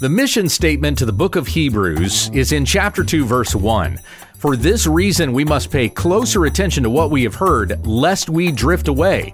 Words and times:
The 0.00 0.08
mission 0.08 0.48
statement 0.48 0.96
to 0.98 1.06
the 1.06 1.12
book 1.12 1.34
of 1.34 1.48
Hebrews 1.48 2.30
is 2.32 2.52
in 2.52 2.64
chapter 2.64 3.02
2, 3.02 3.24
verse 3.24 3.52
1. 3.52 3.98
For 4.36 4.54
this 4.54 4.86
reason, 4.86 5.32
we 5.32 5.44
must 5.44 5.72
pay 5.72 5.88
closer 5.88 6.44
attention 6.44 6.84
to 6.84 6.90
what 6.90 7.10
we 7.10 7.24
have 7.24 7.34
heard, 7.34 7.84
lest 7.84 8.30
we 8.30 8.52
drift 8.52 8.86
away. 8.86 9.32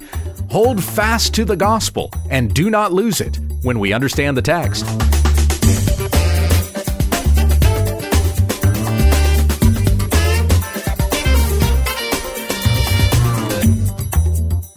Hold 0.49 0.83
fast 0.83 1.35
to 1.35 1.45
the 1.45 1.55
gospel 1.55 2.11
and 2.31 2.55
do 2.55 2.71
not 2.71 2.95
lose 2.95 3.21
it 3.21 3.39
when 3.61 3.79
we 3.79 3.93
understand 3.93 4.39
the 4.39 4.43
text. 4.43 4.87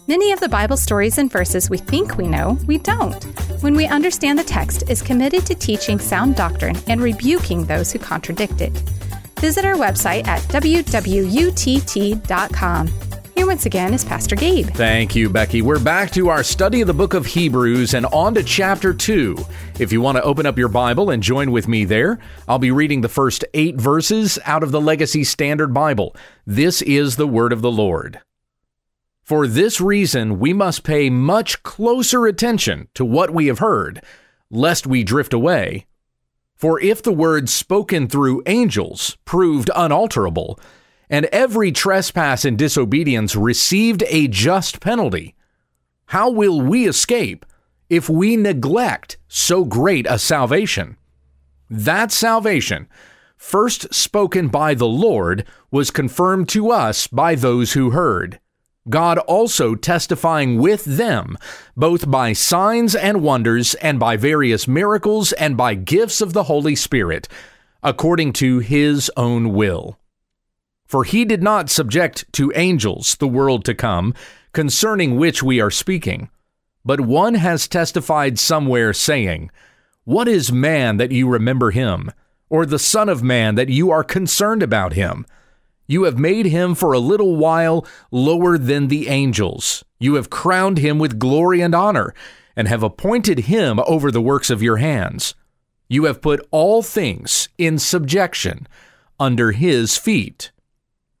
Many 0.08 0.32
of 0.32 0.40
the 0.40 0.48
Bible 0.48 0.78
stories 0.78 1.18
and 1.18 1.30
verses 1.30 1.68
we 1.68 1.76
think 1.76 2.16
we 2.16 2.26
know, 2.26 2.56
we 2.66 2.78
don't. 2.78 3.22
When 3.60 3.74
we 3.74 3.86
understand 3.86 4.38
the 4.38 4.42
text 4.42 4.84
is 4.88 5.02
committed 5.02 5.44
to 5.44 5.54
teaching 5.54 5.98
sound 5.98 6.34
doctrine 6.34 6.78
and 6.86 7.02
rebuking 7.02 7.66
those 7.66 7.92
who 7.92 7.98
contradict 7.98 8.62
it. 8.62 8.70
Visit 9.38 9.66
our 9.66 9.74
website 9.74 10.26
at 10.26 10.40
wwutt.com. 10.44 11.26
Here 13.36 13.46
once 13.46 13.66
again 13.66 13.92
is 13.92 14.02
Pastor 14.02 14.34
Gabe. 14.34 14.68
Thank 14.68 15.14
you, 15.14 15.28
Becky. 15.28 15.60
We're 15.60 15.78
back 15.78 16.10
to 16.12 16.30
our 16.30 16.42
study 16.42 16.80
of 16.80 16.86
the 16.86 16.94
book 16.94 17.12
of 17.12 17.26
Hebrews 17.26 17.92
and 17.92 18.06
on 18.06 18.32
to 18.32 18.42
chapter 18.42 18.94
2. 18.94 19.36
If 19.78 19.92
you 19.92 20.00
want 20.00 20.16
to 20.16 20.22
open 20.22 20.46
up 20.46 20.56
your 20.56 20.68
Bible 20.68 21.10
and 21.10 21.22
join 21.22 21.52
with 21.52 21.68
me 21.68 21.84
there, 21.84 22.18
I'll 22.48 22.58
be 22.58 22.70
reading 22.70 23.02
the 23.02 23.10
first 23.10 23.44
eight 23.52 23.76
verses 23.76 24.38
out 24.46 24.62
of 24.62 24.70
the 24.70 24.80
Legacy 24.80 25.22
Standard 25.22 25.74
Bible. 25.74 26.16
This 26.46 26.80
is 26.80 27.16
the 27.16 27.28
Word 27.28 27.52
of 27.52 27.60
the 27.60 27.70
Lord. 27.70 28.22
For 29.28 29.46
this 29.46 29.78
reason, 29.78 30.38
we 30.38 30.54
must 30.54 30.84
pay 30.84 31.10
much 31.10 31.62
closer 31.62 32.24
attention 32.24 32.88
to 32.94 33.04
what 33.04 33.28
we 33.28 33.48
have 33.48 33.58
heard, 33.58 34.02
lest 34.50 34.86
we 34.86 35.04
drift 35.04 35.34
away. 35.34 35.84
For 36.56 36.80
if 36.80 37.02
the 37.02 37.12
word 37.12 37.50
spoken 37.50 38.08
through 38.08 38.42
angels 38.46 39.18
proved 39.26 39.68
unalterable, 39.76 40.58
and 41.10 41.26
every 41.26 41.72
trespass 41.72 42.46
and 42.46 42.56
disobedience 42.56 43.36
received 43.36 44.02
a 44.08 44.28
just 44.28 44.80
penalty, 44.80 45.34
how 46.06 46.30
will 46.30 46.62
we 46.62 46.88
escape 46.88 47.44
if 47.90 48.08
we 48.08 48.34
neglect 48.34 49.18
so 49.28 49.62
great 49.62 50.06
a 50.08 50.18
salvation? 50.18 50.96
That 51.68 52.10
salvation, 52.12 52.88
first 53.36 53.92
spoken 53.92 54.48
by 54.48 54.72
the 54.72 54.88
Lord, 54.88 55.44
was 55.70 55.90
confirmed 55.90 56.48
to 56.48 56.70
us 56.70 57.06
by 57.08 57.34
those 57.34 57.74
who 57.74 57.90
heard. 57.90 58.40
God 58.88 59.18
also 59.18 59.74
testifying 59.74 60.58
with 60.58 60.84
them, 60.84 61.36
both 61.76 62.10
by 62.10 62.32
signs 62.32 62.94
and 62.94 63.22
wonders, 63.22 63.74
and 63.76 63.98
by 64.00 64.16
various 64.16 64.66
miracles, 64.66 65.32
and 65.32 65.56
by 65.56 65.74
gifts 65.74 66.20
of 66.20 66.32
the 66.32 66.44
Holy 66.44 66.74
Spirit, 66.74 67.28
according 67.82 68.32
to 68.34 68.60
his 68.60 69.10
own 69.16 69.52
will. 69.52 69.98
For 70.86 71.04
he 71.04 71.24
did 71.24 71.42
not 71.42 71.68
subject 71.68 72.24
to 72.32 72.52
angels 72.54 73.16
the 73.16 73.28
world 73.28 73.64
to 73.66 73.74
come, 73.74 74.14
concerning 74.52 75.16
which 75.16 75.42
we 75.42 75.60
are 75.60 75.70
speaking. 75.70 76.30
But 76.84 77.00
one 77.00 77.34
has 77.34 77.68
testified 77.68 78.38
somewhere, 78.38 78.94
saying, 78.94 79.50
What 80.04 80.28
is 80.28 80.50
man 80.50 80.96
that 80.96 81.12
you 81.12 81.28
remember 81.28 81.70
him, 81.70 82.10
or 82.48 82.64
the 82.64 82.78
Son 82.78 83.10
of 83.10 83.22
Man 83.22 83.56
that 83.56 83.68
you 83.68 83.90
are 83.90 84.02
concerned 84.02 84.62
about 84.62 84.94
him? 84.94 85.26
You 85.88 86.04
have 86.04 86.18
made 86.18 86.46
him 86.46 86.74
for 86.74 86.92
a 86.92 86.98
little 86.98 87.34
while 87.36 87.84
lower 88.12 88.58
than 88.58 88.88
the 88.88 89.08
angels. 89.08 89.84
You 89.98 90.14
have 90.14 90.30
crowned 90.30 90.78
him 90.78 90.98
with 90.98 91.18
glory 91.18 91.62
and 91.62 91.74
honor, 91.74 92.14
and 92.54 92.68
have 92.68 92.82
appointed 92.82 93.40
him 93.40 93.80
over 93.86 94.10
the 94.10 94.20
works 94.20 94.50
of 94.50 94.62
your 94.62 94.76
hands. 94.76 95.34
You 95.88 96.04
have 96.04 96.20
put 96.20 96.46
all 96.50 96.82
things 96.82 97.48
in 97.56 97.78
subjection 97.78 98.68
under 99.18 99.52
his 99.52 99.96
feet. 99.96 100.52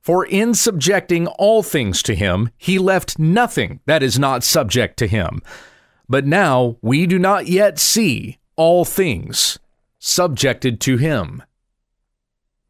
For 0.02 0.24
in 0.26 0.52
subjecting 0.54 1.26
all 1.26 1.62
things 1.62 2.02
to 2.02 2.14
him, 2.14 2.50
he 2.58 2.78
left 2.78 3.18
nothing 3.18 3.80
that 3.86 4.02
is 4.02 4.18
not 4.18 4.44
subject 4.44 4.98
to 4.98 5.06
him. 5.06 5.40
But 6.08 6.26
now 6.26 6.76
we 6.82 7.06
do 7.06 7.18
not 7.18 7.46
yet 7.46 7.78
see 7.78 8.38
all 8.56 8.84
things 8.84 9.58
subjected 9.98 10.80
to 10.82 10.96
him. 10.98 11.42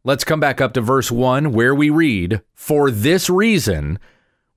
Let's 0.09 0.25
come 0.25 0.41
back 0.41 0.63
up 0.63 0.73
to 0.73 0.81
verse 0.81 1.13
1 1.13 1.53
where 1.53 1.75
we 1.75 1.91
read, 1.91 2.41
For 2.55 2.91
this 2.91 3.29
reason, 3.29 3.99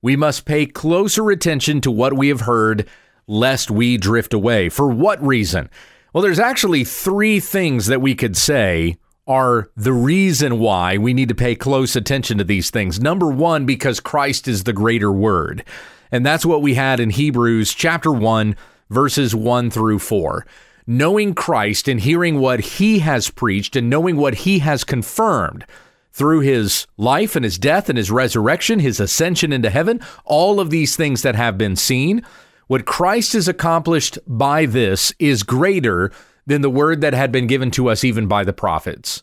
we 0.00 0.16
must 0.16 0.46
pay 0.46 0.64
closer 0.64 1.30
attention 1.30 1.82
to 1.82 1.90
what 1.90 2.14
we 2.14 2.28
have 2.28 2.40
heard, 2.40 2.88
lest 3.26 3.70
we 3.70 3.98
drift 3.98 4.32
away. 4.32 4.70
For 4.70 4.88
what 4.88 5.22
reason? 5.22 5.68
Well, 6.14 6.22
there's 6.22 6.38
actually 6.38 6.84
three 6.84 7.38
things 7.38 7.84
that 7.88 8.00
we 8.00 8.14
could 8.14 8.34
say 8.34 8.96
are 9.26 9.70
the 9.76 9.92
reason 9.92 10.58
why 10.58 10.96
we 10.96 11.12
need 11.12 11.28
to 11.28 11.34
pay 11.34 11.54
close 11.54 11.96
attention 11.96 12.38
to 12.38 12.44
these 12.44 12.70
things. 12.70 12.98
Number 12.98 13.28
one, 13.28 13.66
because 13.66 14.00
Christ 14.00 14.48
is 14.48 14.64
the 14.64 14.72
greater 14.72 15.12
word. 15.12 15.66
And 16.10 16.24
that's 16.24 16.46
what 16.46 16.62
we 16.62 16.76
had 16.76 16.98
in 16.98 17.10
Hebrews 17.10 17.74
chapter 17.74 18.10
1, 18.10 18.56
verses 18.88 19.34
1 19.34 19.70
through 19.70 19.98
4 19.98 20.46
knowing 20.86 21.34
Christ 21.34 21.88
and 21.88 22.00
hearing 22.00 22.38
what 22.38 22.60
he 22.60 23.00
has 23.00 23.30
preached 23.30 23.76
and 23.76 23.88
knowing 23.90 24.16
what 24.16 24.34
he 24.34 24.60
has 24.60 24.84
confirmed 24.84 25.64
through 26.12 26.40
his 26.40 26.86
life 26.96 27.36
and 27.36 27.44
his 27.44 27.58
death 27.58 27.88
and 27.88 27.96
his 27.96 28.10
resurrection, 28.10 28.78
his 28.78 29.00
ascension 29.00 29.52
into 29.52 29.70
heaven, 29.70 30.00
all 30.24 30.60
of 30.60 30.70
these 30.70 30.96
things 30.96 31.22
that 31.22 31.34
have 31.34 31.56
been 31.56 31.76
seen, 31.76 32.22
what 32.66 32.84
Christ 32.84 33.32
has 33.32 33.48
accomplished 33.48 34.18
by 34.26 34.66
this 34.66 35.12
is 35.18 35.42
greater 35.42 36.12
than 36.46 36.62
the 36.62 36.70
word 36.70 37.00
that 37.00 37.14
had 37.14 37.32
been 37.32 37.46
given 37.46 37.70
to 37.72 37.88
us 37.88 38.04
even 38.04 38.26
by 38.26 38.44
the 38.44 38.52
prophets. 38.52 39.22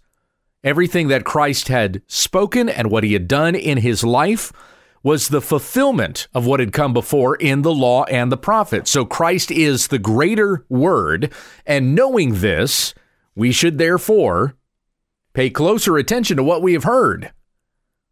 Everything 0.63 1.07
that 1.07 1.25
Christ 1.25 1.67
had 1.67 2.01
spoken 2.07 2.67
and 2.67 2.91
what 2.91 3.03
he 3.03 3.13
had 3.13 3.27
done 3.27 3.55
in 3.55 3.77
his 3.77 4.03
life 4.03 4.51
was 5.03 5.29
the 5.29 5.41
fulfillment 5.41 6.27
of 6.33 6.45
what 6.45 6.59
had 6.59 6.73
come 6.73 6.93
before 6.93 7.35
in 7.35 7.61
the 7.61 7.73
law 7.73 8.03
and 8.05 8.31
the 8.31 8.37
prophets. 8.37 8.91
So 8.91 9.05
Christ 9.05 9.51
is 9.51 9.87
the 9.87 9.99
greater 9.99 10.65
word, 10.69 11.33
and 11.65 11.95
knowing 11.95 12.35
this, 12.35 12.93
we 13.35 13.51
should 13.51 13.77
therefore 13.77 14.55
pay 15.33 15.49
closer 15.49 15.97
attention 15.97 16.37
to 16.37 16.43
what 16.43 16.61
we 16.61 16.73
have 16.73 16.83
heard. 16.83 17.31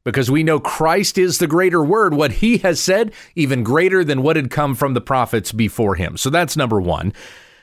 Because 0.03 0.31
we 0.31 0.43
know 0.43 0.59
Christ 0.59 1.17
is 1.17 1.39
the 1.39 1.47
greater 1.47 1.83
word, 1.83 2.13
what 2.13 2.31
he 2.31 2.59
has 2.59 2.79
said, 2.79 3.11
even 3.35 3.63
greater 3.63 4.05
than 4.05 4.21
what 4.21 4.37
had 4.37 4.49
come 4.49 4.73
from 4.73 4.93
the 4.93 5.01
prophets 5.01 5.51
before 5.51 5.95
him. 5.95 6.15
So 6.15 6.29
that's 6.29 6.55
number 6.55 6.79
one. 6.79 7.11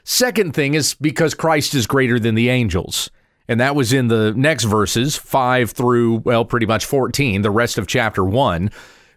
Second 0.03 0.53
thing 0.53 0.75
is 0.75 0.93
because 0.93 1.33
Christ 1.33 1.75
is 1.75 1.87
greater 1.87 2.19
than 2.19 2.35
the 2.35 2.51
angels. 2.51 3.11
And 3.49 3.61
that 3.61 3.75
was 3.75 3.95
in 3.95 4.09
the 4.09 4.35
next 4.35 4.65
verses, 4.65 5.17
5 5.17 5.71
through, 5.71 6.17
well, 6.17 6.45
pretty 6.45 6.67
much 6.67 6.85
14, 6.85 7.41
the 7.41 7.51
rest 7.51 7.79
of 7.79 7.87
chapter 7.87 8.23
1. 8.23 8.71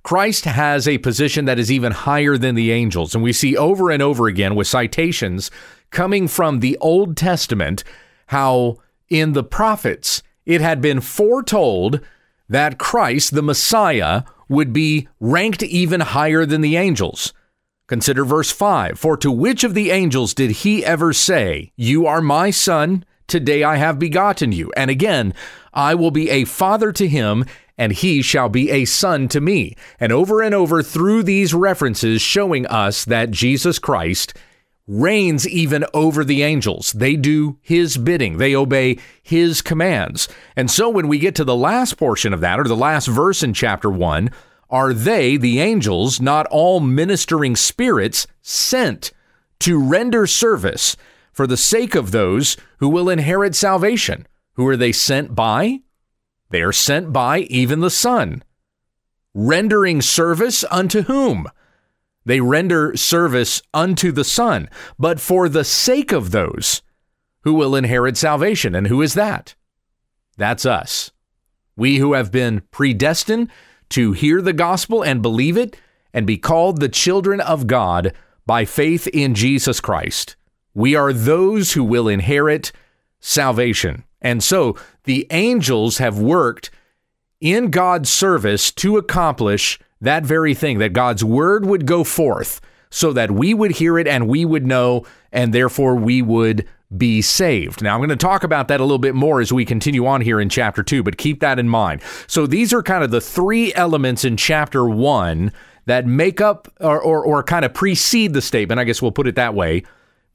Christ 0.08 0.46
has 0.46 0.88
a 0.88 1.00
position 1.00 1.44
that 1.44 1.60
is 1.60 1.70
even 1.70 1.92
higher 1.92 2.38
than 2.38 2.56
the 2.56 2.72
angels. 2.72 3.14
And 3.14 3.22
we 3.22 3.34
see 3.34 3.58
over 3.58 3.92
and 3.92 4.02
over 4.02 4.28
again 4.28 4.56
with 4.56 4.66
citations 4.66 5.52
coming 5.92 6.30
from 6.30 6.62
the 6.62 6.78
Old 6.78 7.18
Testament 7.18 7.84
how 8.28 8.78
in 9.10 9.34
the 9.34 9.44
prophets 9.44 10.24
it 10.46 10.62
had 10.62 10.80
been 10.80 11.02
foretold 11.02 12.00
that 12.48 12.78
Christ, 12.78 13.36
the 13.36 13.42
Messiah, 13.42 14.24
would 14.48 14.72
be 14.72 15.10
ranked 15.20 15.62
even 15.62 16.00
higher 16.00 16.46
than 16.46 16.62
the 16.62 16.78
angels. 16.78 17.34
Consider 17.88 18.24
verse 18.24 18.50
5 18.50 18.98
For 18.98 19.18
to 19.18 19.30
which 19.30 19.66
of 19.66 19.74
the 19.74 19.92
angels 19.92 20.34
did 20.34 20.52
he 20.52 20.86
ever 20.86 21.12
say, 21.12 21.74
You 21.76 22.08
are 22.08 22.22
my 22.22 22.50
son, 22.50 23.04
today 23.28 23.62
I 23.62 23.76
have 23.76 24.00
begotten 24.00 24.54
you? 24.54 24.72
And 24.78 24.90
again, 24.90 25.34
I 25.74 25.96
will 25.96 26.12
be 26.12 26.30
a 26.30 26.46
father 26.46 26.94
to 26.94 27.10
him, 27.10 27.44
and 27.78 27.92
he 27.92 28.22
shall 28.22 28.50
be 28.50 28.72
a 28.72 28.86
son 28.86 29.28
to 29.30 29.40
me. 29.40 29.76
And 30.00 30.12
over 30.12 30.42
and 30.42 30.56
over 30.56 30.82
through 30.82 31.24
these 31.24 31.54
references 31.54 32.22
showing 32.22 32.66
us 32.68 33.06
that 33.06 33.32
Jesus 33.32 33.80
Christ 33.80 34.34
reigns 34.88 35.48
even 35.48 35.86
over 35.94 36.24
the 36.24 36.44
angels. 36.44 36.94
They 36.94 37.16
do 37.16 37.58
his 37.62 37.98
bidding, 37.98 38.38
they 38.38 38.56
obey 38.56 38.98
his 39.22 39.62
commands. 39.62 40.28
And 40.56 40.72
so 40.72 40.90
when 40.90 41.08
we 41.08 41.20
get 41.20 41.36
to 41.36 41.44
the 41.44 41.56
last 41.56 41.98
portion 41.98 42.34
of 42.34 42.40
that, 42.42 42.60
or 42.60 42.64
the 42.64 42.76
last 42.76 43.08
verse 43.08 43.44
in 43.44 43.54
chapter 43.54 43.90
1, 43.90 44.30
are 44.70 44.94
they, 44.94 45.38
the 45.38 45.60
angels, 45.60 46.20
not 46.20 46.46
all 46.48 46.80
ministering 46.80 47.56
spirits 47.56 48.28
sent 48.42 49.12
to 49.60 49.82
render 49.82 50.28
service 50.28 50.98
for 51.32 51.48
the 51.48 51.58
sake 51.58 51.96
of 51.96 52.12
those 52.12 52.58
who 52.78 52.90
will 52.90 53.10
inherit 53.10 53.56
salvation? 53.56 54.26
Who 54.54 54.68
are 54.68 54.78
they 54.78 54.92
sent 54.92 55.36
by? 55.36 55.82
They 56.50 56.62
are 56.62 56.72
sent 56.72 57.12
by 57.12 57.40
even 57.40 57.80
the 57.80 57.90
Son. 57.90 58.44
Rendering 59.34 60.02
service 60.02 60.64
unto 60.72 61.04
whom? 61.04 61.48
They 62.26 62.42
render 62.42 62.96
service 62.98 63.62
unto 63.74 64.12
the 64.12 64.24
Son, 64.24 64.70
but 65.00 65.20
for 65.20 65.48
the 65.48 65.64
sake 65.64 66.12
of 66.12 66.32
those 66.32 66.82
who 67.42 67.54
will 67.54 67.76
inherit 67.76 68.18
salvation. 68.18 68.76
And 68.76 68.88
who 68.88 69.02
is 69.02 69.14
that? 69.14 69.56
That's 70.38 70.66
us. 70.66 71.12
We 71.76 71.98
who 71.98 72.14
have 72.14 72.32
been 72.32 72.64
predestined 72.72 73.50
to 73.90 74.12
hear 74.12 74.42
the 74.42 74.54
gospel 74.54 75.04
and 75.04 75.22
believe 75.22 75.58
it 75.58 75.78
and 76.14 76.28
be 76.28 76.38
called 76.38 76.80
the 76.80 76.90
children 76.90 77.40
of 77.40 77.68
God 77.68 78.14
by 78.46 78.66
faith 78.66 79.08
in 79.08 79.36
Jesus 79.36 79.80
Christ. 79.80 80.36
We 80.74 80.96
are 80.96 81.14
those 81.14 81.74
who 81.74 81.84
will 81.84 82.08
inherit 82.08 82.72
salvation. 83.20 84.04
And 84.22 84.44
so 84.44 84.76
the 85.08 85.26
angels 85.32 85.98
have 85.98 86.20
worked 86.20 86.70
in 87.42 87.72
God's 87.72 88.10
service 88.10 88.72
to 88.74 88.98
accomplish 88.98 89.80
that 90.00 90.24
very 90.24 90.54
thing, 90.54 90.78
that 90.80 90.94
God's 90.94 91.24
word 91.24 91.66
would 91.66 91.88
go 91.88 92.04
forth 92.04 92.62
so 92.90 93.12
that 93.14 93.32
we 93.32 93.54
would 93.54 93.72
hear 93.72 93.98
it 93.98 94.08
and 94.08 94.28
we 94.28 94.46
would 94.46 94.66
know, 94.66 95.06
and 95.32 95.54
therefore 95.54 95.96
we 95.96 96.22
would 96.22 96.68
be 96.96 97.22
saved. 97.22 97.82
Now, 97.82 97.96
I'm 97.96 98.00
going 98.00 98.10
to 98.10 98.16
talk 98.16 98.44
about 98.44 98.70
that 98.70 98.80
a 98.80 98.84
little 98.84 98.98
bit 98.98 99.16
more 99.16 99.42
as 99.42 99.52
we 99.52 99.66
continue 99.66 100.06
on 100.06 100.22
here 100.22 100.40
in 100.40 100.50
chapter 100.50 100.84
two, 100.84 101.04
but 101.04 101.18
keep 101.18 101.42
that 101.42 101.60
in 101.60 101.68
mind. 101.68 102.02
So, 102.28 102.48
these 102.48 102.74
are 102.74 102.82
kind 102.82 103.04
of 103.04 103.12
the 103.12 103.20
three 103.20 103.74
elements 103.74 104.24
in 104.24 104.38
chapter 104.38 104.88
one 104.88 105.52
that 105.86 106.06
make 106.06 106.40
up 106.40 106.68
or, 106.80 107.02
or, 107.02 107.24
or 107.24 107.44
kind 107.44 107.66
of 107.66 107.74
precede 107.74 108.34
the 108.34 108.42
statement. 108.42 108.80
I 108.80 108.86
guess 108.86 109.02
we'll 109.02 109.12
put 109.12 109.28
it 109.28 109.36
that 109.36 109.54
way. 109.54 109.84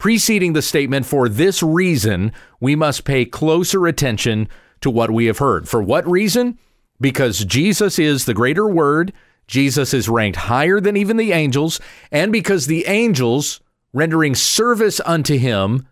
Preceding 0.03 0.53
the 0.53 0.63
statement, 0.63 1.07
for 1.07 1.29
this 1.29 1.63
reason, 1.63 2.33
we 2.59 2.75
must 2.75 3.05
pay 3.05 3.25
closer 3.25 3.87
attention 3.87 4.49
to 4.81 4.91
what 4.91 5.13
we 5.13 5.27
have 5.27 5.39
heard. 5.39 5.69
For 5.69 5.81
what 5.81 6.05
reason? 6.11 6.59
Because 7.01 7.45
Jesus 7.45 8.01
is 8.01 8.25
the 8.25 8.35
greater 8.35 8.67
word, 8.67 9.13
Jesus 9.47 9.95
is 9.95 10.09
ranked 10.09 10.39
higher 10.39 10.81
than 10.81 10.97
even 10.97 11.19
the 11.19 11.31
angels, 11.31 11.79
and 12.11 12.33
because 12.33 12.67
the 12.67 12.85
angels, 12.89 13.61
rendering 13.93 14.35
service 14.35 15.01
unto 15.07 15.39
him, 15.39 15.87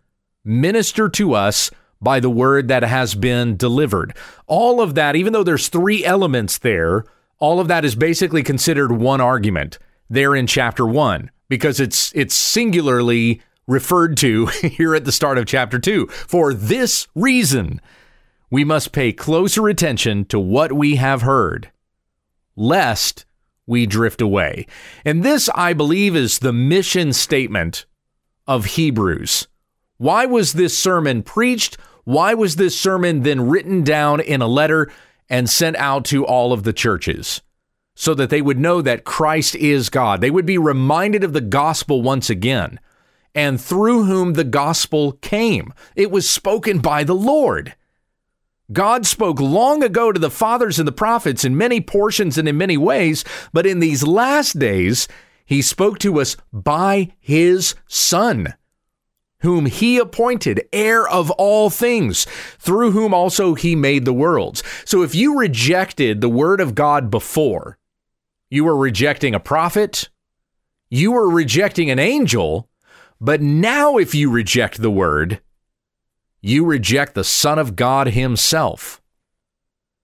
minister 0.44 1.08
to 1.10 1.34
us 1.34 1.70
by 2.02 2.18
the 2.18 2.28
word 2.28 2.66
that 2.66 2.82
has 2.82 3.14
been 3.14 3.56
delivered. 3.56 4.12
All 4.48 4.80
of 4.80 4.96
that, 4.96 5.14
even 5.14 5.32
though 5.32 5.44
there's 5.44 5.68
three 5.68 6.04
elements 6.04 6.58
there, 6.58 7.04
all 7.38 7.60
of 7.60 7.68
that 7.68 7.84
is 7.84 7.94
basically 7.94 8.42
considered 8.42 8.90
one 8.90 9.20
argument 9.20 9.78
there 10.08 10.34
in 10.34 10.48
chapter 10.48 10.84
1 10.84 11.30
because 11.48 11.78
it's 11.78 12.12
it's 12.16 12.34
singularly 12.34 13.40
referred 13.70 14.16
to 14.18 14.46
here 14.62 14.94
at 14.94 15.04
the 15.04 15.12
start 15.12 15.38
of 15.38 15.46
chapter 15.46 15.78
2. 15.78 16.06
For 16.08 16.52
this 16.52 17.06
reason, 17.14 17.80
we 18.50 18.64
must 18.64 18.92
pay 18.92 19.12
closer 19.12 19.68
attention 19.68 20.24
to 20.26 20.40
what 20.40 20.72
we 20.72 20.96
have 20.96 21.22
heard, 21.22 21.70
lest 22.56 23.24
we 23.66 23.86
drift 23.86 24.20
away. 24.20 24.66
And 25.04 25.22
this, 25.22 25.48
I 25.54 25.72
believe, 25.72 26.16
is 26.16 26.40
the 26.40 26.52
mission 26.52 27.12
statement 27.12 27.86
of 28.46 28.64
Hebrews. 28.64 29.46
Why 29.98 30.26
was 30.26 30.54
this 30.54 30.76
sermon 30.76 31.22
preached? 31.22 31.78
Why 32.04 32.34
was 32.34 32.56
this 32.56 32.78
sermon 32.78 33.22
then 33.22 33.48
written 33.48 33.84
down 33.84 34.20
in 34.20 34.42
a 34.42 34.48
letter 34.48 34.90
and 35.28 35.48
sent 35.48 35.76
out 35.76 36.04
to 36.06 36.26
all 36.26 36.52
of 36.52 36.64
the 36.64 36.72
churches? 36.72 37.42
So 37.94 38.14
that 38.14 38.30
they 38.30 38.40
would 38.40 38.58
know 38.58 38.82
that 38.82 39.04
Christ 39.04 39.54
is 39.54 39.90
God. 39.90 40.20
They 40.20 40.30
would 40.30 40.46
be 40.46 40.58
reminded 40.58 41.22
of 41.22 41.34
the 41.34 41.40
gospel 41.40 42.02
once 42.02 42.30
again, 42.30 42.80
and 43.34 43.60
through 43.60 44.04
whom 44.04 44.34
the 44.34 44.44
gospel 44.44 45.12
came. 45.12 45.72
It 45.96 46.10
was 46.10 46.28
spoken 46.28 46.78
by 46.78 47.04
the 47.04 47.14
Lord. 47.14 47.74
God 48.72 49.06
spoke 49.06 49.40
long 49.40 49.82
ago 49.82 50.12
to 50.12 50.20
the 50.20 50.30
fathers 50.30 50.78
and 50.78 50.86
the 50.86 50.92
prophets 50.92 51.44
in 51.44 51.56
many 51.56 51.80
portions 51.80 52.38
and 52.38 52.48
in 52.48 52.56
many 52.56 52.76
ways, 52.76 53.24
but 53.52 53.66
in 53.66 53.80
these 53.80 54.06
last 54.06 54.58
days, 54.58 55.08
he 55.44 55.62
spoke 55.62 55.98
to 56.00 56.20
us 56.20 56.36
by 56.52 57.12
his 57.18 57.74
Son 57.86 58.54
whom 59.40 59.66
he 59.66 59.98
appointed 59.98 60.68
heir 60.72 61.06
of 61.08 61.30
all 61.32 61.70
things, 61.70 62.26
through 62.58 62.92
whom 62.92 63.12
also 63.12 63.54
he 63.54 63.74
made 63.74 64.04
the 64.04 64.12
worlds. 64.12 64.62
So 64.84 65.02
if 65.02 65.14
you 65.14 65.38
rejected 65.38 66.20
the 66.20 66.28
word 66.28 66.60
of 66.60 66.74
God 66.74 67.10
before, 67.10 67.78
you 68.48 68.64
were 68.64 68.76
rejecting 68.76 69.34
a 69.34 69.40
prophet, 69.40 70.08
you 70.88 71.12
were 71.12 71.28
rejecting 71.28 71.90
an 71.90 71.98
angel, 71.98 72.68
but 73.20 73.40
now 73.40 73.96
if 73.96 74.14
you 74.14 74.30
reject 74.30 74.80
the 74.80 74.90
word, 74.90 75.40
you 76.40 76.64
reject 76.64 77.14
the 77.14 77.24
Son 77.24 77.58
of 77.58 77.76
God 77.76 78.08
himself. 78.08 79.00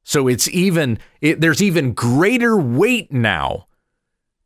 So 0.05 0.29
it's 0.29 0.49
even, 0.49 0.99
it, 1.21 1.41
there's 1.41 1.63
even 1.63 1.93
greater 1.93 2.57
weight 2.57 3.13
now 3.13 3.67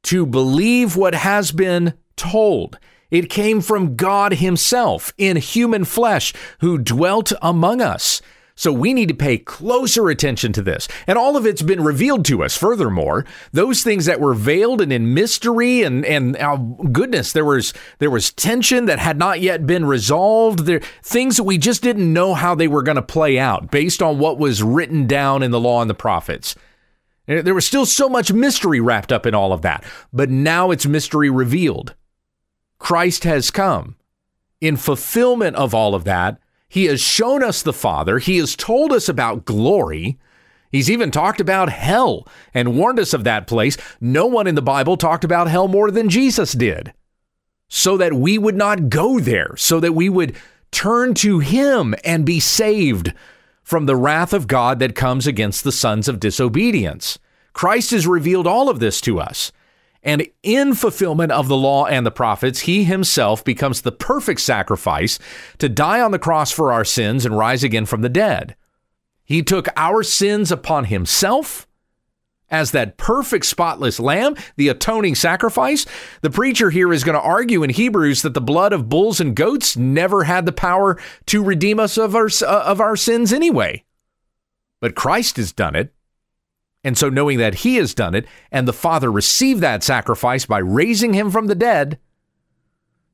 to 0.04 0.24
believe 0.24 0.96
what 0.96 1.14
has 1.14 1.52
been 1.52 1.94
told. 2.16 2.78
It 3.10 3.28
came 3.28 3.60
from 3.60 3.96
God 3.96 4.34
Himself 4.34 5.12
in 5.18 5.36
human 5.36 5.84
flesh 5.84 6.32
who 6.60 6.78
dwelt 6.78 7.32
among 7.42 7.80
us. 7.80 8.22
So 8.54 8.72
we 8.72 8.92
need 8.92 9.08
to 9.08 9.14
pay 9.14 9.38
closer 9.38 10.10
attention 10.10 10.52
to 10.52 10.62
this. 10.62 10.86
And 11.06 11.16
all 11.16 11.36
of 11.36 11.46
it's 11.46 11.62
been 11.62 11.82
revealed 11.82 12.24
to 12.26 12.42
us. 12.42 12.56
Furthermore, 12.56 13.24
those 13.52 13.82
things 13.82 14.06
that 14.06 14.20
were 14.20 14.34
veiled 14.34 14.80
and 14.80 14.92
in 14.92 15.14
mystery 15.14 15.82
and 15.82 16.04
and 16.04 16.36
oh, 16.40 16.58
goodness, 16.92 17.32
there 17.32 17.44
was 17.44 17.72
there 17.98 18.10
was 18.10 18.32
tension 18.32 18.86
that 18.86 18.98
had 18.98 19.18
not 19.18 19.40
yet 19.40 19.66
been 19.66 19.86
resolved. 19.86 20.66
There 20.66 20.80
things 21.02 21.36
that 21.36 21.44
we 21.44 21.58
just 21.58 21.82
didn't 21.82 22.12
know 22.12 22.34
how 22.34 22.54
they 22.54 22.68
were 22.68 22.82
going 22.82 22.96
to 22.96 23.02
play 23.02 23.38
out 23.38 23.70
based 23.70 24.02
on 24.02 24.18
what 24.18 24.38
was 24.38 24.62
written 24.62 25.06
down 25.06 25.42
in 25.42 25.50
the 25.50 25.60
law 25.60 25.80
and 25.80 25.88
the 25.88 25.94
prophets. 25.94 26.54
Eh, 27.28 27.42
there 27.42 27.54
was 27.54 27.66
still 27.66 27.86
so 27.86 28.08
much 28.08 28.32
mystery 28.32 28.80
wrapped 28.80 29.12
up 29.12 29.24
in 29.26 29.34
all 29.34 29.52
of 29.52 29.62
that, 29.62 29.84
but 30.12 30.28
now 30.28 30.70
it's 30.70 30.86
mystery 30.86 31.30
revealed. 31.30 31.94
Christ 32.78 33.24
has 33.24 33.50
come. 33.50 33.96
In 34.60 34.76
fulfillment 34.76 35.56
of 35.56 35.74
all 35.74 35.94
of 35.94 36.04
that, 36.04 36.38
he 36.70 36.84
has 36.84 37.00
shown 37.00 37.42
us 37.42 37.62
the 37.62 37.72
Father. 37.72 38.20
He 38.20 38.38
has 38.38 38.54
told 38.54 38.92
us 38.92 39.08
about 39.08 39.44
glory. 39.44 40.20
He's 40.70 40.88
even 40.88 41.10
talked 41.10 41.40
about 41.40 41.68
hell 41.68 42.28
and 42.54 42.76
warned 42.76 43.00
us 43.00 43.12
of 43.12 43.24
that 43.24 43.48
place. 43.48 43.76
No 44.00 44.26
one 44.26 44.46
in 44.46 44.54
the 44.54 44.62
Bible 44.62 44.96
talked 44.96 45.24
about 45.24 45.48
hell 45.48 45.66
more 45.66 45.90
than 45.90 46.08
Jesus 46.08 46.52
did. 46.52 46.92
So 47.68 47.96
that 47.96 48.14
we 48.14 48.38
would 48.38 48.54
not 48.54 48.88
go 48.88 49.18
there, 49.18 49.56
so 49.56 49.80
that 49.80 49.94
we 49.94 50.08
would 50.08 50.36
turn 50.70 51.14
to 51.14 51.40
him 51.40 51.96
and 52.04 52.24
be 52.24 52.38
saved 52.38 53.12
from 53.64 53.86
the 53.86 53.96
wrath 53.96 54.32
of 54.32 54.46
God 54.46 54.78
that 54.78 54.94
comes 54.94 55.26
against 55.26 55.64
the 55.64 55.72
sons 55.72 56.06
of 56.06 56.20
disobedience. 56.20 57.18
Christ 57.52 57.90
has 57.90 58.06
revealed 58.06 58.46
all 58.46 58.68
of 58.68 58.78
this 58.78 59.00
to 59.00 59.18
us. 59.18 59.50
And 60.02 60.26
in 60.42 60.74
fulfillment 60.74 61.30
of 61.30 61.48
the 61.48 61.56
law 61.56 61.86
and 61.86 62.06
the 62.06 62.10
prophets, 62.10 62.60
he 62.60 62.84
himself 62.84 63.44
becomes 63.44 63.82
the 63.82 63.92
perfect 63.92 64.40
sacrifice 64.40 65.18
to 65.58 65.68
die 65.68 66.00
on 66.00 66.10
the 66.10 66.18
cross 66.18 66.50
for 66.50 66.72
our 66.72 66.84
sins 66.84 67.26
and 67.26 67.36
rise 67.36 67.62
again 67.62 67.84
from 67.86 68.00
the 68.00 68.08
dead. 68.08 68.56
He 69.24 69.42
took 69.42 69.68
our 69.76 70.02
sins 70.02 70.50
upon 70.50 70.86
himself 70.86 71.66
as 72.50 72.72
that 72.72 72.96
perfect, 72.96 73.44
spotless 73.44 74.00
lamb, 74.00 74.34
the 74.56 74.68
atoning 74.68 75.14
sacrifice. 75.14 75.86
The 76.22 76.30
preacher 76.30 76.70
here 76.70 76.92
is 76.92 77.04
going 77.04 77.14
to 77.14 77.22
argue 77.22 77.62
in 77.62 77.70
Hebrews 77.70 78.22
that 78.22 78.34
the 78.34 78.40
blood 78.40 78.72
of 78.72 78.88
bulls 78.88 79.20
and 79.20 79.36
goats 79.36 79.76
never 79.76 80.24
had 80.24 80.46
the 80.46 80.52
power 80.52 80.98
to 81.26 81.44
redeem 81.44 81.78
us 81.78 81.96
of 81.96 82.16
our, 82.16 82.28
of 82.44 82.80
our 82.80 82.96
sins 82.96 83.32
anyway. 83.32 83.84
But 84.80 84.96
Christ 84.96 85.36
has 85.36 85.52
done 85.52 85.76
it 85.76 85.94
and 86.82 86.96
so, 86.96 87.10
knowing 87.10 87.38
that 87.38 87.56
he 87.56 87.76
has 87.76 87.94
done 87.94 88.14
it 88.14 88.26
and 88.50 88.66
the 88.66 88.72
Father 88.72 89.12
received 89.12 89.60
that 89.60 89.82
sacrifice 89.82 90.46
by 90.46 90.58
raising 90.58 91.12
him 91.12 91.30
from 91.30 91.46
the 91.46 91.54
dead, 91.54 91.98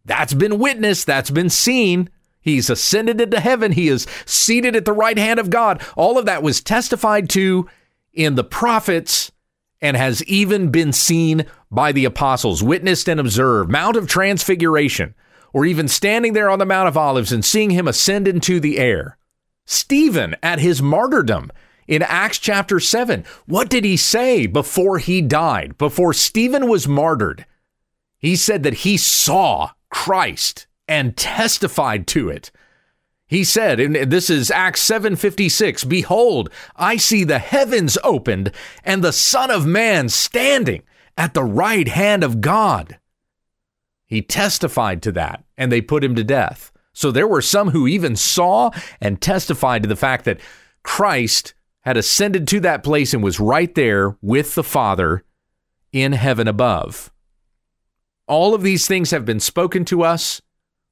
that's 0.05 0.35
been 0.35 0.59
witnessed, 0.59 1.07
that's 1.07 1.31
been 1.31 1.51
seen. 1.51 2.09
He's 2.41 2.71
ascended 2.71 3.21
into 3.21 3.41
heaven, 3.41 3.73
he 3.73 3.89
is 3.89 4.07
seated 4.25 4.77
at 4.77 4.85
the 4.85 4.93
right 4.93 5.19
hand 5.19 5.41
of 5.41 5.51
God. 5.51 5.83
All 5.97 6.17
of 6.17 6.27
that 6.27 6.45
was 6.45 6.61
testified 6.61 7.29
to 7.31 7.69
in 8.13 8.37
the 8.37 8.45
prophets 8.45 9.33
and 9.81 9.97
has 9.97 10.23
even 10.25 10.71
been 10.71 10.93
seen 10.93 11.45
by 11.71 11.91
the 11.91 12.05
apostles, 12.05 12.63
witnessed 12.63 13.09
and 13.09 13.19
observed. 13.19 13.71
Mount 13.71 13.97
of 13.97 14.07
Transfiguration, 14.07 15.15
or 15.53 15.67
even 15.67 15.89
standing 15.89 16.33
there 16.35 16.49
on 16.49 16.61
the 16.61 16.65
Mount 16.65 16.87
of 16.87 16.97
Olives 16.97 17.33
and 17.33 17.45
seeing 17.45 17.71
him 17.71 17.89
ascend 17.89 18.29
into 18.29 18.61
the 18.61 18.79
air. 18.79 19.19
Stephen 19.65 20.37
at 20.43 20.61
his 20.61 20.81
martyrdom 20.81 21.51
in 21.87 22.03
Acts 22.03 22.39
chapter 22.39 22.81
7. 22.81 23.25
What 23.47 23.69
did 23.69 23.85
he 23.85 23.97
say 23.97 24.47
before 24.47 24.99
he 24.99 25.21
died, 25.23 25.79
before 25.79 26.13
Stephen 26.13 26.69
was 26.69 26.89
martyred? 26.89 27.47
He 28.19 28.37
said 28.37 28.63
that 28.63 28.75
he 28.75 28.97
saw 28.97 29.71
Christ 29.91 30.67
and 30.89 31.17
testified 31.17 32.07
to 32.09 32.29
it. 32.29 32.51
He 33.29 33.43
said, 33.43 33.81
and 33.81 33.95
this 34.11 34.31
is 34.31 34.53
Acts 34.53 34.89
7:56, 34.89 35.89
behold, 35.89 36.49
I 36.77 36.97
see 36.97 37.25
the 37.25 37.41
heavens 37.41 37.99
opened 38.05 38.53
and 38.85 39.03
the 39.03 39.13
son 39.13 39.51
of 39.51 39.67
man 39.67 40.09
standing 40.09 40.83
at 41.17 41.35
the 41.35 41.43
right 41.43 41.89
hand 41.89 42.23
of 42.23 42.41
God. 42.41 42.99
He 44.07 44.23
testified 44.23 45.03
to 45.03 45.13
that 45.13 45.45
and 45.57 45.73
they 45.73 45.81
put 45.81 46.05
him 46.05 46.15
to 46.15 46.23
death. 46.23 46.71
So 46.93 47.11
there 47.11 47.27
were 47.27 47.43
some 47.43 47.71
who 47.71 47.89
even 47.89 48.15
saw 48.15 48.71
and 49.01 49.21
testified 49.21 49.83
to 49.83 49.89
the 49.89 49.97
fact 49.97 50.25
that 50.25 50.41
Christ 50.85 51.53
had 51.87 51.97
ascended 51.97 52.49
to 52.49 52.59
that 52.59 52.83
place 52.83 53.15
and 53.15 53.23
was 53.23 53.39
right 53.39 53.73
there 53.77 54.17
with 54.21 54.57
the 54.57 54.65
Father 54.65 55.23
in 55.93 56.13
heaven 56.15 56.49
above. 56.49 57.13
All 58.27 58.57
of 58.57 58.63
these 58.63 58.89
things 58.89 59.13
have 59.13 59.25
been 59.25 59.39
spoken 59.39 59.85
to 59.85 60.03
us. 60.03 60.43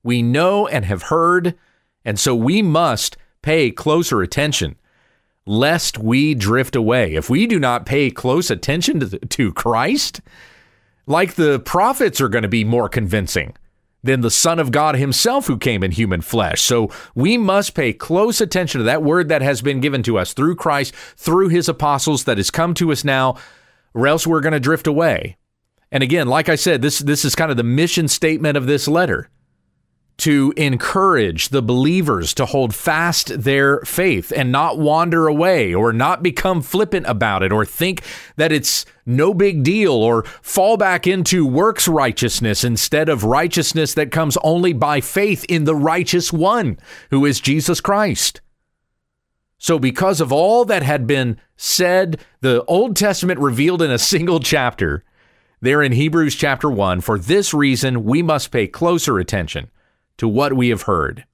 We 0.05 0.23
know 0.23 0.69
and 0.69 0.85
have 0.85 1.03
heard, 1.03 1.57
and 2.05 2.17
so 2.17 2.37
we 2.37 2.63
must 2.63 3.17
pay 3.43 3.73
closer 3.73 4.23
attention 4.23 4.77
lest 5.47 5.99
we 5.99 6.33
drift 6.33 6.77
away. 6.77 7.15
If 7.15 7.29
we 7.29 7.49
do 7.49 7.59
not 7.59 7.87
pay 7.87 8.09
close 8.09 8.49
attention 8.49 9.01
to, 9.01 9.19
to 9.19 9.53
Christ, 9.53 10.21
like 11.09 11.35
the 11.35 11.59
prophets 11.59 12.21
are 12.21 12.29
going 12.29 12.43
to 12.43 12.49
be 12.49 12.63
more 12.63 12.89
convincing. 12.89 13.57
Than 14.04 14.20
the 14.20 14.30
Son 14.30 14.61
of 14.61 14.70
God 14.70 14.94
himself 14.94 15.46
who 15.46 15.58
came 15.58 15.82
in 15.82 15.90
human 15.90 16.20
flesh. 16.20 16.61
So 16.61 16.90
we 17.14 17.37
must 17.37 17.75
pay 17.75 17.92
close 17.92 18.40
attention 18.40 18.78
to 18.78 18.84
that 18.84 19.02
word 19.02 19.28
that 19.28 19.42
has 19.42 19.62
been 19.62 19.80
given 19.80 20.02
to 20.04 20.18
us 20.18 20.34
through 20.34 20.56
Christ, 20.56 20.94
through 21.16 21.49
his 21.49 21.68
apostles, 21.68 22.25
that 22.25 22.37
has 22.37 22.50
come 22.50 22.75
to 22.75 22.92
us 22.92 23.02
now, 23.02 23.37
or 23.94 24.06
else 24.06 24.26
we're 24.26 24.42
going 24.42 24.52
to 24.52 24.61
drift 24.61 24.87
away. 24.87 25.37
And 25.90 26.02
again, 26.02 26.28
like 26.28 26.49
I 26.49 26.54
said, 26.54 26.82
this, 26.82 26.99
this 26.99 27.25
is 27.25 27.34
kind 27.34 27.50
of 27.50 27.56
the 27.56 27.62
mission 27.62 28.06
statement 28.06 28.56
of 28.56 28.66
this 28.66 28.87
letter 28.87 29.30
to 30.16 30.52
encourage 30.56 31.49
the 31.49 31.62
believers 31.62 32.33
to 32.35 32.47
hold 32.47 32.75
fast 32.75 33.42
their 33.42 33.80
faith 33.80 34.33
and 34.35 34.52
not 34.52 34.78
wander 34.78 35.26
away 35.26 35.75
or 35.75 35.92
not 35.92 36.23
become 36.23 36.62
flippant 36.62 37.04
about 37.06 37.42
it 37.42 37.52
or 37.52 37.64
think 37.64 38.02
that 38.37 38.52
it's 38.52 38.87
no 39.04 39.35
big 39.35 39.64
deal 39.64 39.92
or 39.92 40.23
fall 40.40 40.76
back 40.76 41.06
into 41.06 41.44
works 41.44 41.88
righteousness 41.88 42.62
instead 42.62 43.09
of 43.09 43.25
righteousness 43.25 43.94
that 43.94 44.12
comes 44.12 44.38
only 44.44 44.73
by 44.73 45.00
faith 45.00 45.44
in 45.49 45.64
the 45.64 45.75
righteous 45.75 46.33
one 46.33 46.78
who 47.11 47.26
is 47.26 47.40
Jesus 47.40 47.80
Christ. 47.80 48.40
So, 49.59 49.78
because 49.78 50.21
of 50.21 50.30
all 50.30 50.64
that 50.66 50.83
had 50.83 51.06
been 51.06 51.40
said, 51.56 52.21
the 52.40 52.64
Old 52.64 52.97
Testament 52.97 53.40
revealed 53.40 53.83
in 53.83 53.90
a 53.90 53.99
single 53.99 54.38
chapter, 54.38 55.04
there 55.61 55.83
in 55.83 55.92
Hebrews 55.92 56.35
chapter 56.35 56.71
1, 56.71 57.00
for 57.00 57.18
this 57.18 57.54
reason 57.54 58.04
we 58.04 58.23
must 58.23 58.50
pay 58.50 58.66
closer 58.66 59.18
attention 59.18 59.71
to 60.18 60.28
what 60.28 60.54
we 60.54 60.68
have 60.68 60.83
heard, 60.83 61.25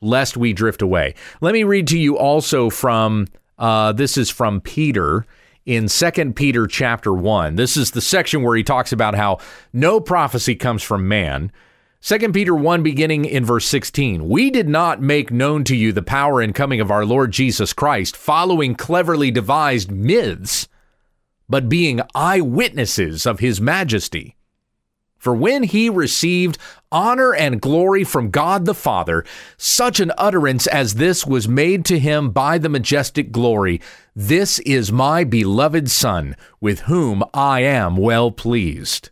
lest 0.00 0.36
we 0.36 0.52
drift 0.52 0.82
away. 0.82 1.14
Let 1.40 1.52
me 1.52 1.64
read 1.64 1.86
to 1.88 1.98
you 1.98 2.16
also 2.16 2.70
from 2.70 3.26
uh, 3.58 3.92
this 3.92 4.16
is 4.16 4.30
from 4.30 4.60
Peter 4.60 5.26
in 5.66 5.86
2 5.86 6.32
Peter 6.32 6.66
chapter 6.66 7.12
1. 7.12 7.56
This 7.56 7.76
is 7.76 7.90
the 7.90 8.00
section 8.00 8.42
where 8.42 8.56
he 8.56 8.62
talks 8.62 8.92
about 8.92 9.14
how 9.14 9.38
no 9.72 10.00
prophecy 10.00 10.54
comes 10.54 10.82
from 10.82 11.06
man. 11.06 11.52
2 12.02 12.32
Peter 12.32 12.54
1, 12.54 12.82
beginning 12.82 13.26
in 13.26 13.44
verse 13.44 13.66
16. 13.66 14.26
We 14.26 14.50
did 14.50 14.68
not 14.68 15.02
make 15.02 15.30
known 15.30 15.64
to 15.64 15.76
you 15.76 15.92
the 15.92 16.02
power 16.02 16.40
and 16.40 16.54
coming 16.54 16.80
of 16.80 16.90
our 16.90 17.04
Lord 17.04 17.30
Jesus 17.30 17.74
Christ, 17.74 18.16
following 18.16 18.74
cleverly 18.74 19.30
devised 19.30 19.90
myths, 19.90 20.66
but 21.46 21.68
being 21.68 22.00
eyewitnesses 22.14 23.26
of 23.26 23.40
his 23.40 23.60
majesty. 23.60 24.34
For 25.20 25.34
when 25.34 25.64
he 25.64 25.90
received 25.90 26.56
honor 26.90 27.34
and 27.34 27.60
glory 27.60 28.04
from 28.04 28.30
God 28.30 28.64
the 28.64 28.74
Father, 28.74 29.22
such 29.58 30.00
an 30.00 30.12
utterance 30.16 30.66
as 30.66 30.94
this 30.94 31.26
was 31.26 31.46
made 31.46 31.84
to 31.84 31.98
him 31.98 32.30
by 32.30 32.56
the 32.56 32.70
majestic 32.70 33.30
glory 33.30 33.82
This 34.16 34.60
is 34.60 34.90
my 34.90 35.24
beloved 35.24 35.90
Son, 35.90 36.36
with 36.58 36.80
whom 36.80 37.22
I 37.34 37.60
am 37.60 37.98
well 37.98 38.30
pleased. 38.30 39.10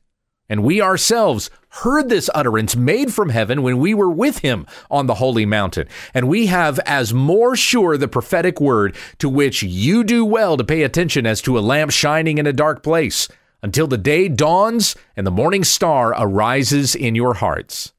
And 0.49 0.65
we 0.65 0.81
ourselves 0.81 1.51
heard 1.83 2.09
this 2.09 2.31
utterance 2.35 2.75
made 2.75 3.13
from 3.13 3.29
heaven 3.29 3.63
when 3.63 3.77
we 3.77 3.93
were 3.93 4.11
with 4.11 4.39
him 4.39 4.67
on 4.91 5.07
the 5.07 5.17
holy 5.17 5.45
mountain. 5.45 5.89
And 6.15 6.27
we 6.27 6.47
have 6.47 6.79
as 6.87 7.13
more 7.13 7.55
sure 7.55 7.99
the 7.99 8.09
prophetic 8.09 8.63
word 8.63 8.97
to 9.19 9.29
which 9.29 9.63
you 9.63 10.03
do 10.05 10.25
well 10.25 10.57
to 10.57 10.65
pay 10.65 10.85
attention 10.85 11.27
as 11.27 11.43
to 11.43 11.59
a 11.59 11.61
lamp 11.61 11.91
shining 11.91 12.39
in 12.39 12.47
a 12.47 12.53
dark 12.55 12.83
place 12.83 13.29
until 13.63 13.87
the 13.87 13.99
day 13.99 14.29
dawns 14.29 14.95
and 15.17 15.27
the 15.27 15.31
morning 15.31 15.65
star 15.65 16.15
arises 16.17 16.95
in 16.95 17.15
your 17.15 17.35
hearts. 17.35 17.93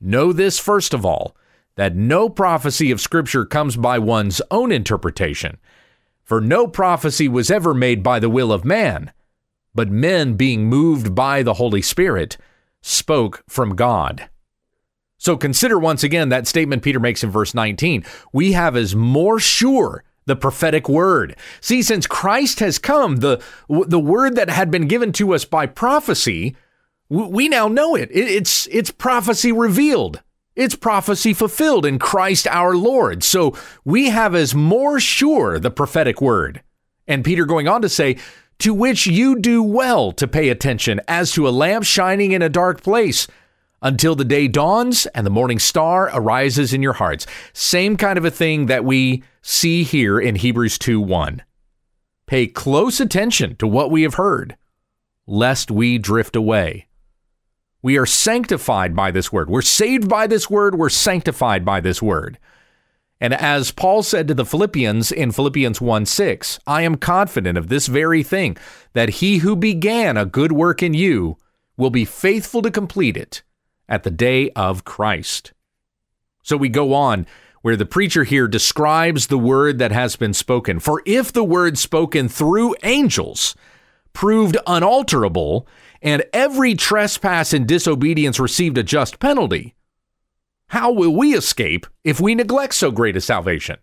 Know 0.00 0.32
this 0.32 0.58
first 0.58 0.94
of 0.94 1.04
all, 1.04 1.36
that 1.76 1.96
no 1.96 2.28
prophecy 2.28 2.90
of 2.90 3.00
Scripture 3.00 3.44
comes 3.44 3.76
by 3.76 3.98
one's 3.98 4.42
own 4.50 4.72
interpretation, 4.72 5.58
for 6.22 6.40
no 6.40 6.66
prophecy 6.66 7.28
was 7.28 7.50
ever 7.50 7.72
made 7.72 8.02
by 8.02 8.18
the 8.18 8.30
will 8.30 8.52
of 8.52 8.64
man, 8.64 9.12
but 9.74 9.88
men 9.88 10.34
being 10.34 10.66
moved 10.66 11.14
by 11.14 11.42
the 11.42 11.54
Holy 11.54 11.82
Spirit 11.82 12.36
spoke 12.82 13.42
from 13.48 13.76
God. 13.76 14.28
So 15.18 15.36
consider 15.36 15.78
once 15.78 16.02
again 16.02 16.30
that 16.30 16.46
statement 16.46 16.82
Peter 16.82 17.00
makes 17.00 17.22
in 17.22 17.30
verse 17.30 17.54
19. 17.54 18.04
We 18.32 18.52
have 18.52 18.74
as 18.74 18.94
more 18.96 19.38
sure 19.38 20.02
the 20.30 20.36
prophetic 20.36 20.88
word. 20.88 21.36
See, 21.60 21.82
since 21.82 22.06
Christ 22.06 22.60
has 22.60 22.78
come, 22.78 23.16
the 23.16 23.42
the 23.68 24.00
word 24.00 24.36
that 24.36 24.48
had 24.48 24.70
been 24.70 24.86
given 24.86 25.12
to 25.12 25.34
us 25.34 25.44
by 25.44 25.66
prophecy, 25.66 26.56
we 27.08 27.48
now 27.48 27.68
know 27.68 27.94
it. 27.94 28.08
It's 28.12 28.66
it's 28.68 28.90
prophecy 28.90 29.52
revealed. 29.52 30.22
It's 30.56 30.76
prophecy 30.76 31.34
fulfilled 31.34 31.84
in 31.84 31.98
Christ 31.98 32.46
our 32.46 32.76
Lord. 32.76 33.22
So 33.22 33.56
we 33.84 34.10
have 34.10 34.34
as 34.34 34.54
more 34.54 35.00
sure 35.00 35.58
the 35.58 35.70
prophetic 35.70 36.20
word. 36.20 36.62
And 37.06 37.24
Peter 37.24 37.44
going 37.44 37.66
on 37.66 37.82
to 37.82 37.88
say, 37.88 38.16
to 38.58 38.74
which 38.74 39.06
you 39.06 39.38
do 39.38 39.62
well 39.62 40.12
to 40.12 40.28
pay 40.28 40.50
attention 40.50 41.00
as 41.08 41.32
to 41.32 41.48
a 41.48 41.50
lamp 41.50 41.84
shining 41.84 42.32
in 42.32 42.42
a 42.42 42.48
dark 42.48 42.82
place 42.82 43.26
until 43.80 44.14
the 44.14 44.24
day 44.24 44.48
dawns 44.48 45.06
and 45.06 45.26
the 45.26 45.30
morning 45.30 45.58
star 45.58 46.10
arises 46.12 46.74
in 46.74 46.82
your 46.82 46.92
hearts. 46.92 47.26
Same 47.54 47.96
kind 47.96 48.18
of 48.18 48.24
a 48.24 48.30
thing 48.30 48.66
that 48.66 48.84
we 48.84 49.22
see 49.42 49.82
here 49.82 50.18
in 50.20 50.36
Hebrews 50.36 50.78
2 50.78 51.00
1. 51.00 51.42
Pay 52.26 52.46
close 52.46 53.00
attention 53.00 53.56
to 53.56 53.66
what 53.66 53.90
we 53.90 54.02
have 54.02 54.14
heard, 54.14 54.56
lest 55.26 55.70
we 55.70 55.98
drift 55.98 56.36
away. 56.36 56.86
We 57.82 57.96
are 57.96 58.06
sanctified 58.06 58.94
by 58.94 59.10
this 59.10 59.32
word. 59.32 59.48
We're 59.48 59.62
saved 59.62 60.08
by 60.08 60.26
this 60.26 60.50
word. 60.50 60.74
We're 60.74 60.90
sanctified 60.90 61.64
by 61.64 61.80
this 61.80 62.02
word. 62.02 62.38
And 63.20 63.34
as 63.34 63.70
Paul 63.70 64.02
said 64.02 64.28
to 64.28 64.34
the 64.34 64.46
Philippians 64.46 65.12
in 65.12 65.32
Philippians 65.32 65.80
1 65.80 66.06
6, 66.06 66.58
I 66.66 66.82
am 66.82 66.96
confident 66.96 67.58
of 67.58 67.68
this 67.68 67.86
very 67.86 68.22
thing, 68.22 68.56
that 68.92 69.10
he 69.10 69.38
who 69.38 69.56
began 69.56 70.16
a 70.16 70.24
good 70.24 70.52
work 70.52 70.82
in 70.82 70.94
you 70.94 71.36
will 71.76 71.90
be 71.90 72.04
faithful 72.04 72.62
to 72.62 72.70
complete 72.70 73.16
it 73.16 73.42
at 73.88 74.04
the 74.04 74.10
day 74.10 74.50
of 74.50 74.84
Christ. 74.84 75.52
So 76.42 76.56
we 76.56 76.68
go 76.68 76.94
on 76.94 77.26
where 77.62 77.76
the 77.76 77.86
preacher 77.86 78.24
here 78.24 78.48
describes 78.48 79.26
the 79.26 79.38
word 79.38 79.78
that 79.78 79.92
has 79.92 80.16
been 80.16 80.32
spoken. 80.32 80.80
For 80.80 81.02
if 81.04 81.32
the 81.32 81.44
word 81.44 81.78
spoken 81.78 82.28
through 82.28 82.74
angels 82.82 83.54
proved 84.12 84.56
unalterable, 84.66 85.66
and 86.02 86.24
every 86.32 86.74
trespass 86.74 87.52
and 87.52 87.66
disobedience 87.66 88.40
received 88.40 88.78
a 88.78 88.82
just 88.82 89.18
penalty, 89.18 89.74
how 90.68 90.92
will 90.92 91.14
we 91.14 91.34
escape 91.34 91.86
if 92.04 92.20
we 92.20 92.34
neglect 92.34 92.74
so 92.74 92.90
great 92.90 93.16
a 93.16 93.20
salvation? 93.20 93.76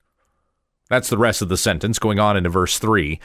That's 0.89 1.09
the 1.09 1.17
rest 1.17 1.41
of 1.41 1.49
the 1.49 1.57
sentence 1.57 1.99
going 1.99 2.19
on 2.19 2.37
into 2.37 2.49
verse 2.49 2.79
3. 2.79 3.19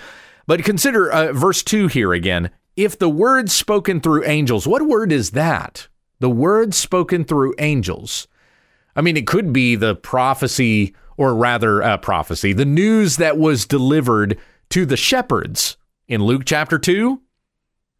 But 0.46 0.64
consider 0.64 1.10
uh, 1.10 1.32
verse 1.32 1.62
2 1.62 1.86
here 1.86 2.12
again. 2.12 2.50
If 2.76 2.98
the 2.98 3.08
word 3.08 3.50
spoken 3.50 4.00
through 4.00 4.24
angels, 4.24 4.66
what 4.66 4.82
word 4.82 5.12
is 5.12 5.30
that? 5.30 5.88
The 6.18 6.30
word 6.30 6.74
spoken 6.74 7.24
through 7.24 7.54
angels. 7.58 8.26
I 8.94 9.00
mean, 9.00 9.16
it 9.16 9.26
could 9.26 9.52
be 9.52 9.74
the 9.74 9.94
prophecy, 9.94 10.94
or 11.16 11.34
rather, 11.34 11.82
uh, 11.82 11.96
prophecy, 11.98 12.52
the 12.52 12.64
news 12.64 13.16
that 13.16 13.38
was 13.38 13.66
delivered 13.66 14.38
to 14.70 14.86
the 14.86 14.96
shepherds 14.96 15.76
in 16.08 16.22
Luke 16.22 16.42
chapter 16.44 16.78
2. 16.78 17.20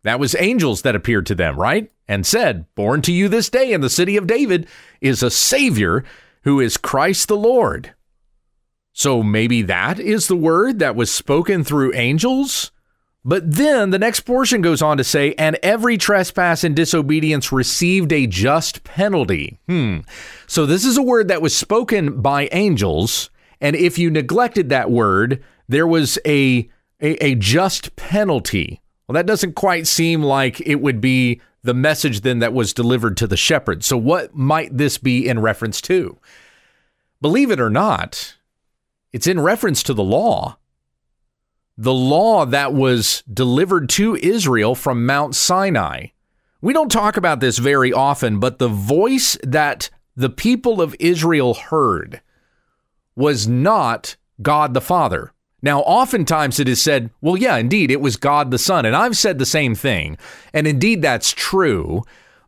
That 0.05 0.21
was 0.21 0.35
angels 0.39 0.83
that 0.83 0.97
appeared 0.97 1.27
to 1.27 1.35
them, 1.35 1.57
right? 1.57 1.91
And 2.09 2.27
said, 2.27 2.67
Born 2.75 3.03
to 3.03 3.13
you 3.13 3.29
this 3.29 3.49
day 3.49 3.73
in 3.73 3.81
the 3.81 3.91
city 3.91 4.17
of 4.17 4.27
David 4.27 4.67
is 5.01 5.23
a 5.23 5.31
Savior 5.31 6.05
who 6.43 6.61
is 6.61 6.77
Christ 6.77 7.29
the 7.29 7.37
Lord. 7.37 7.95
So 8.93 9.23
maybe 9.23 9.63
that 9.63 9.99
is 9.99 10.27
the 10.27 10.37
word 10.37 10.79
that 10.81 10.97
was 10.97 11.11
spoken 11.11 11.65
through 11.65 11.95
angels? 11.95 12.73
But 13.25 13.53
then 13.53 13.91
the 13.91 13.99
next 13.99 14.21
portion 14.21 14.63
goes 14.63 14.83
on 14.83 14.97
to 14.97 15.05
say, 15.05 15.35
and 15.35 15.57
every 15.63 15.97
trespass 15.97 16.65
and 16.65 16.75
disobedience 16.75 17.53
received 17.53 18.13
a 18.13 18.27
just 18.27 18.83
penalty. 18.83 19.61
Hmm. 19.69 19.99
So 20.49 20.67
this 20.67 20.85
is 20.85 20.97
a 20.97 21.03
word 21.03 21.29
that 21.29 21.43
was 21.43 21.57
spoken 21.57 22.21
by 22.21 22.49
angels. 22.51 23.31
And 23.61 23.77
if 23.77 23.97
you 23.97 24.11
neglected 24.11 24.71
that 24.71 24.91
word, 24.91 25.43
there 25.69 25.87
was 25.87 26.19
a, 26.27 26.69
a, 27.01 27.25
a 27.25 27.35
just 27.37 27.95
penalty. 27.95 28.81
Well, 29.07 29.15
that 29.15 29.27
doesn't 29.27 29.55
quite 29.55 29.87
seem 29.87 30.23
like 30.23 30.61
it 30.61 30.81
would 30.81 31.01
be 31.01 31.41
the 31.63 31.75
message 31.75 32.23
then 32.23 32.41
that 32.41 32.53
was 32.53 32.75
delivered 32.75 33.17
to 33.19 33.29
the 33.29 33.37
shepherd. 33.37 33.85
So 33.85 33.97
what 33.97 34.35
might 34.35 34.77
this 34.77 34.99
be 34.99 35.29
in 35.29 35.39
reference 35.39 35.81
to? 35.83 36.19
Believe 37.21 37.53
it 37.53 37.61
or 37.61 37.71
not, 37.71 38.37
it's 39.13 39.29
in 39.29 39.39
reference 39.39 39.85
to 39.85 39.95
the 39.95 40.03
law 40.03 40.57
the 41.77 41.95
law 41.95 42.45
that 42.47 42.73
was 42.73 43.23
delivered 43.33 43.89
to 43.91 44.17
Israel 44.17 44.75
from 44.75 45.07
Mount 45.07 45.35
Sinai. 45.35 46.09
We 46.61 46.73
don't 46.73 46.93
talk 46.93 47.17
about 47.17 47.41
this 47.41 47.59
very 47.59 47.93
often, 47.93 48.39
but 48.39 48.59
the 48.59 48.69
voice 48.69 49.37
that 49.43 49.91
the 50.15 50.31
people 50.31 50.81
of 50.81 50.95
Israel 51.01 51.55
heard 51.55 52.21
was 53.17 53.49
not 53.49 54.17
God 54.41 54.75
the 54.75 54.81
Father. 54.81 55.33
Now, 55.63 55.81
oftentimes 55.81 56.59
it 56.59 56.69
is 56.69 56.83
said, 56.83 57.11
well, 57.21 57.37
yeah, 57.37 57.57
indeed, 57.57 57.91
it 57.91 58.01
was 58.01 58.17
God 58.17 58.51
the 58.51 58.59
Son. 58.59 58.85
And 58.85 58.97
I've 58.97 59.17
said 59.17 59.39
the 59.39 59.47
same 59.47 59.75
thing. 59.75 60.19
And 60.53 60.67
indeed, 60.67 61.03
that's 61.03 61.33
true. 61.33 62.03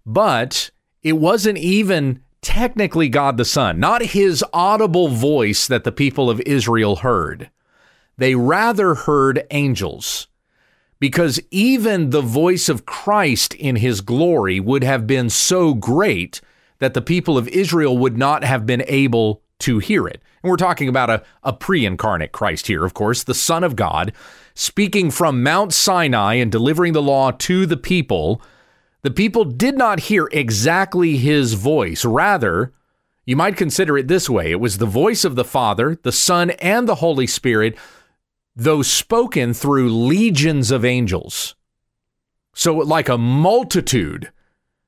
But 0.05 0.71
it 1.03 1.15
wasn't 1.15 1.59
even 1.59 2.23
technically 2.43 3.09
God 3.09 3.37
the 3.37 3.45
Son, 3.45 3.79
not 3.79 4.03
his 4.03 4.45
audible 4.53 5.09
voice 5.09 5.67
that 5.67 5.85
the 5.85 5.93
people 5.93 6.29
of 6.29 6.41
Israel 6.41 6.97
heard. 6.97 7.51
They 8.17 8.35
rather 8.35 8.95
heard 8.95 9.47
angels 9.51 10.29
because 11.01 11.41
even 11.51 12.11
the 12.11 12.23
voice 12.23 12.69
of 12.69 12.87
Christ 12.87 13.55
in 13.55 13.77
his 13.77 14.01
glory 14.01 14.61
would 14.61 14.85
have 14.85 15.07
been 15.07 15.29
so 15.29 15.75
great 15.75 16.41
that 16.79 16.95
the 16.95 17.03
people 17.03 17.37
of 17.37 17.49
Israel 17.49 17.99
would 17.99 18.17
not 18.17 18.45
have 18.45 18.67
been 18.67 18.85
able 18.87 19.43
to 19.61 19.79
hear 19.79 20.07
it. 20.07 20.23
And 20.43 20.51
we're 20.51 20.57
talking 20.57 20.89
about 20.89 21.11
a, 21.11 21.23
a 21.43 21.53
pre 21.53 21.85
incarnate 21.85 22.33
Christ 22.33 22.67
here, 22.67 22.85
of 22.85 22.95
course, 22.95 23.25
the 23.25 23.35
Son 23.35 23.65
of 23.65 23.77
God, 23.77 24.13
speaking 24.55 25.11
from 25.11 25.43
Mount 25.43 25.73
Sinai 25.73 26.35
and 26.35 26.51
delivering 26.51 26.93
the 26.93 27.03
law 27.03 27.31
to 27.31 27.67
the 27.67 27.77
people. 27.77 28.41
The 29.03 29.11
people 29.11 29.45
did 29.45 29.77
not 29.77 30.01
hear 30.01 30.29
exactly 30.33 31.17
his 31.17 31.55
voice. 31.55 32.05
Rather, 32.05 32.73
you 33.27 33.37
might 33.37 33.57
consider 33.57 33.97
it 33.97 34.09
this 34.09 34.29
way 34.29 34.51
it 34.51 34.61
was 34.61 34.79
the 34.79 34.87
voice 34.87 35.25
of 35.25 35.35
the 35.35 35.45
Father, 35.45 35.99
the 36.03 36.13
Son, 36.13 36.51
and 36.51 36.89
the 36.89 36.97
Holy 36.97 37.27
Spirit, 37.27 37.77
though 38.57 38.83
spoken 38.83 39.55
through 39.55 39.91
legions 39.91 40.71
of 40.71 40.85
angels. 40.85 41.55
So, 42.55 42.77
like 42.77 43.09
a 43.09 43.19
multitude 43.19 44.31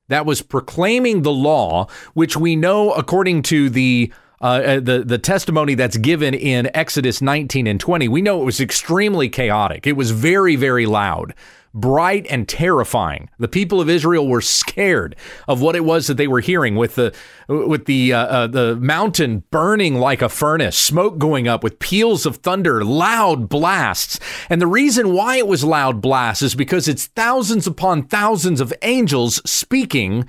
that 0.07 0.25
was 0.25 0.41
proclaiming 0.41 1.21
the 1.21 1.33
law, 1.33 1.87
which 2.13 2.37
we 2.37 2.55
know 2.55 2.93
according 2.93 3.41
to 3.43 3.69
the 3.69 4.11
uh, 4.39 4.45
uh, 4.45 4.79
the 4.79 5.03
the 5.03 5.17
testimony 5.17 5.75
that's 5.75 5.97
given 5.97 6.33
in 6.33 6.69
Exodus 6.73 7.21
19 7.21 7.67
and 7.67 7.79
20, 7.79 8.07
we 8.07 8.21
know 8.21 8.41
it 8.41 8.45
was 8.45 8.61
extremely 8.61 9.29
chaotic. 9.29 9.85
It 9.87 9.97
was 9.97 10.11
very 10.11 10.55
very 10.55 10.85
loud 10.85 11.33
bright 11.73 12.25
and 12.29 12.47
terrifying. 12.47 13.29
The 13.39 13.47
people 13.47 13.79
of 13.81 13.89
Israel 13.89 14.27
were 14.27 14.41
scared 14.41 15.15
of 15.47 15.61
what 15.61 15.75
it 15.75 15.85
was 15.85 16.07
that 16.07 16.17
they 16.17 16.27
were 16.27 16.39
hearing 16.39 16.75
with 16.75 16.95
the 16.95 17.13
with 17.47 17.85
the 17.85 18.13
uh, 18.13 18.25
uh, 18.25 18.47
the 18.47 18.75
mountain 18.75 19.43
burning 19.51 19.95
like 19.95 20.21
a 20.21 20.29
furnace, 20.29 20.77
smoke 20.77 21.17
going 21.17 21.47
up 21.47 21.63
with 21.63 21.79
peals 21.79 22.25
of 22.25 22.37
thunder, 22.37 22.83
loud 22.83 23.49
blasts. 23.49 24.19
And 24.49 24.61
the 24.61 24.67
reason 24.67 25.13
why 25.13 25.37
it 25.37 25.47
was 25.47 25.63
loud 25.63 26.01
blasts 26.01 26.41
is 26.41 26.55
because 26.55 26.87
it's 26.87 27.07
thousands 27.07 27.67
upon 27.67 28.03
thousands 28.03 28.61
of 28.61 28.73
angels 28.81 29.41
speaking 29.49 30.27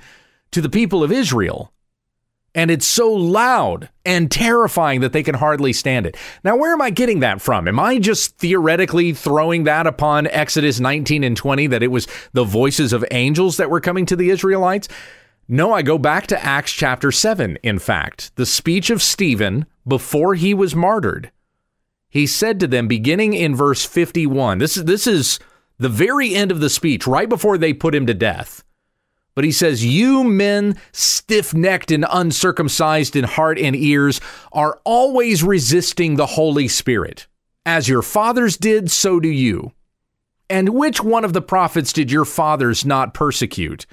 to 0.51 0.61
the 0.61 0.69
people 0.69 1.03
of 1.03 1.11
Israel 1.11 1.73
and 2.55 2.71
it's 2.71 2.85
so 2.85 3.11
loud 3.11 3.89
and 4.05 4.31
terrifying 4.31 5.01
that 5.01 5.13
they 5.13 5.23
can 5.23 5.35
hardly 5.35 5.73
stand 5.73 6.05
it. 6.05 6.17
Now, 6.43 6.57
where 6.57 6.73
am 6.73 6.81
I 6.81 6.89
getting 6.89 7.19
that 7.19 7.41
from? 7.41 7.67
Am 7.67 7.79
I 7.79 7.99
just 7.99 8.37
theoretically 8.37 9.13
throwing 9.13 9.65
that 9.65 9.87
upon 9.87 10.27
Exodus 10.27 10.79
19 10.79 11.23
and 11.23 11.37
20 11.37 11.67
that 11.67 11.83
it 11.83 11.91
was 11.91 12.07
the 12.33 12.43
voices 12.43 12.93
of 12.93 13.05
angels 13.11 13.57
that 13.57 13.69
were 13.69 13.81
coming 13.81 14.05
to 14.07 14.15
the 14.15 14.29
Israelites? 14.29 14.87
No, 15.47 15.73
I 15.73 15.81
go 15.81 15.97
back 15.97 16.27
to 16.27 16.45
Acts 16.45 16.71
chapter 16.71 17.11
7, 17.11 17.57
in 17.63 17.79
fact, 17.79 18.35
the 18.35 18.45
speech 18.45 18.89
of 18.89 19.01
Stephen 19.01 19.65
before 19.87 20.35
he 20.35 20.53
was 20.53 20.75
martyred. 20.75 21.31
He 22.07 22.27
said 22.27 22.59
to 22.59 22.67
them, 22.67 22.87
beginning 22.87 23.33
in 23.33 23.55
verse 23.55 23.85
51, 23.85 24.57
this 24.59 24.77
is, 24.77 24.85
this 24.85 25.07
is 25.07 25.39
the 25.77 25.89
very 25.89 26.35
end 26.35 26.51
of 26.51 26.59
the 26.59 26.69
speech, 26.69 27.07
right 27.07 27.29
before 27.29 27.57
they 27.57 27.73
put 27.73 27.95
him 27.95 28.05
to 28.05 28.13
death. 28.13 28.63
But 29.35 29.45
he 29.45 29.51
says, 29.51 29.85
You 29.85 30.23
men, 30.23 30.77
stiff 30.91 31.53
necked 31.53 31.91
and 31.91 32.05
uncircumcised 32.09 33.15
in 33.15 33.23
heart 33.23 33.57
and 33.57 33.75
ears, 33.75 34.19
are 34.51 34.79
always 34.83 35.43
resisting 35.43 36.15
the 36.15 36.25
Holy 36.25 36.67
Spirit. 36.67 37.27
As 37.65 37.87
your 37.87 38.01
fathers 38.01 38.57
did, 38.57 38.89
so 38.91 39.19
do 39.19 39.29
you. 39.29 39.71
And 40.49 40.69
which 40.69 41.03
one 41.03 41.23
of 41.23 41.33
the 41.33 41.41
prophets 41.41 41.93
did 41.93 42.11
your 42.11 42.25
fathers 42.25 42.83
not 42.83 43.13
persecute? 43.13 43.85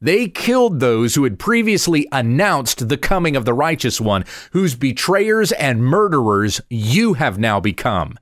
They 0.00 0.28
killed 0.28 0.78
those 0.78 1.16
who 1.16 1.24
had 1.24 1.40
previously 1.40 2.06
announced 2.12 2.88
the 2.88 2.96
coming 2.96 3.34
of 3.34 3.44
the 3.44 3.54
righteous 3.54 4.00
one, 4.00 4.24
whose 4.52 4.76
betrayers 4.76 5.50
and 5.52 5.82
murderers 5.82 6.60
you 6.70 7.14
have 7.14 7.38
now 7.38 7.58
become. 7.58 8.16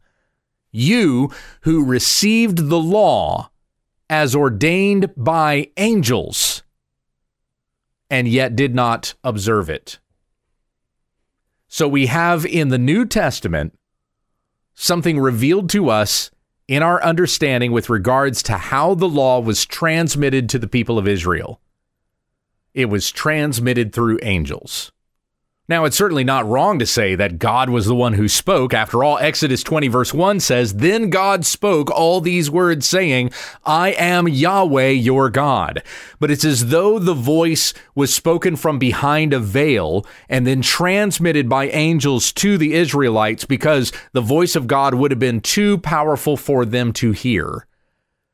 You 0.72 1.30
who 1.62 1.84
received 1.84 2.68
the 2.68 2.78
law 2.78 3.50
as 4.08 4.34
ordained 4.34 5.12
by 5.16 5.70
angels 5.76 6.62
and 8.08 8.28
yet 8.28 8.54
did 8.54 8.75
not 8.75 9.14
observe 9.25 9.68
it. 9.68 9.98
So 11.68 11.88
we 11.88 12.06
have 12.06 12.46
in 12.46 12.68
the 12.68 12.78
New 12.78 13.04
Testament 13.04 13.76
something 14.75 15.18
revealed 15.18 15.68
to 15.70 15.90
us 15.90 16.30
in 16.69 16.82
our 16.82 17.02
understanding 17.02 17.73
with 17.73 17.90
regards 17.90 18.42
to 18.45 18.54
how 18.54 18.95
the 18.95 19.08
law 19.08 19.40
was 19.40 19.64
transmitted 19.64 20.49
to 20.50 20.58
the 20.58 20.69
people 20.69 20.99
of 20.99 21.08
Israel. 21.08 21.60
It 22.75 22.86
was 22.86 23.10
transmitted 23.10 23.92
through 23.92 24.19
angels. 24.23 24.92
Now, 25.68 25.84
it's 25.84 25.96
certainly 25.96 26.22
not 26.22 26.46
wrong 26.46 26.78
to 26.78 26.86
say 26.86 27.16
that 27.16 27.40
God 27.40 27.70
was 27.70 27.86
the 27.86 27.94
one 27.94 28.12
who 28.12 28.28
spoke. 28.28 28.72
After 28.72 29.02
all, 29.02 29.18
Exodus 29.18 29.64
20, 29.64 29.88
verse 29.88 30.14
1 30.14 30.38
says, 30.38 30.74
Then 30.74 31.10
God 31.10 31.44
spoke 31.44 31.90
all 31.90 32.20
these 32.20 32.48
words, 32.48 32.86
saying, 32.86 33.32
I 33.64 33.90
am 33.92 34.28
Yahweh 34.28 34.90
your 34.90 35.28
God. 35.28 35.82
But 36.20 36.30
it's 36.30 36.44
as 36.44 36.68
though 36.68 37.00
the 37.00 37.14
voice 37.14 37.74
was 37.96 38.14
spoken 38.14 38.54
from 38.54 38.78
behind 38.78 39.32
a 39.32 39.40
veil 39.40 40.06
and 40.28 40.46
then 40.46 40.62
transmitted 40.62 41.48
by 41.48 41.66
angels 41.70 42.32
to 42.34 42.56
the 42.56 42.74
Israelites 42.74 43.44
because 43.44 43.92
the 44.12 44.20
voice 44.20 44.54
of 44.54 44.68
God 44.68 44.94
would 44.94 45.10
have 45.10 45.18
been 45.18 45.40
too 45.40 45.78
powerful 45.78 46.36
for 46.36 46.64
them 46.64 46.92
to 46.92 47.10
hear. 47.10 47.66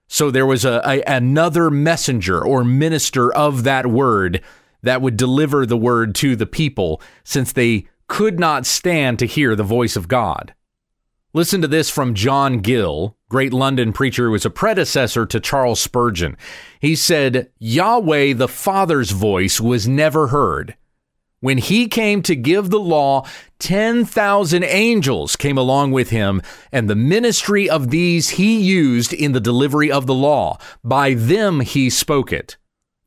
So 0.06 0.30
there 0.30 0.44
was 0.44 0.66
a, 0.66 0.82
a 0.84 1.02
another 1.06 1.70
messenger 1.70 2.44
or 2.44 2.62
minister 2.62 3.32
of 3.32 3.64
that 3.64 3.86
word 3.86 4.42
that 4.82 5.02
would 5.02 5.16
deliver 5.16 5.64
the 5.64 5.76
word 5.76 6.14
to 6.16 6.36
the 6.36 6.46
people, 6.46 7.00
since 7.24 7.52
they 7.52 7.86
could 8.08 8.38
not 8.38 8.66
stand 8.66 9.18
to 9.18 9.26
hear 9.26 9.56
the 9.56 9.62
voice 9.62 9.96
of 9.96 10.08
God. 10.08 10.54
Listen 11.34 11.62
to 11.62 11.68
this 11.68 11.88
from 11.88 12.14
John 12.14 12.58
Gill, 12.58 13.16
great 13.30 13.54
London 13.54 13.94
preacher 13.94 14.26
who 14.26 14.32
was 14.32 14.44
a 14.44 14.50
predecessor 14.50 15.24
to 15.24 15.40
Charles 15.40 15.80
Spurgeon. 15.80 16.36
He 16.78 16.94
said, 16.94 17.50
Yahweh 17.58 18.34
the 18.34 18.48
Father's 18.48 19.12
voice 19.12 19.58
was 19.58 19.88
never 19.88 20.26
heard. 20.26 20.76
When 21.40 21.58
he 21.58 21.88
came 21.88 22.22
to 22.22 22.36
give 22.36 22.70
the 22.70 22.78
law, 22.78 23.26
10,000 23.60 24.62
angels 24.62 25.34
came 25.34 25.56
along 25.56 25.92
with 25.92 26.10
him, 26.10 26.42
and 26.70 26.88
the 26.88 26.94
ministry 26.94 27.68
of 27.68 27.90
these 27.90 28.30
he 28.30 28.60
used 28.60 29.12
in 29.12 29.32
the 29.32 29.40
delivery 29.40 29.90
of 29.90 30.06
the 30.06 30.14
law. 30.14 30.58
By 30.84 31.14
them 31.14 31.60
he 31.60 31.88
spoke 31.88 32.32
it. 32.32 32.58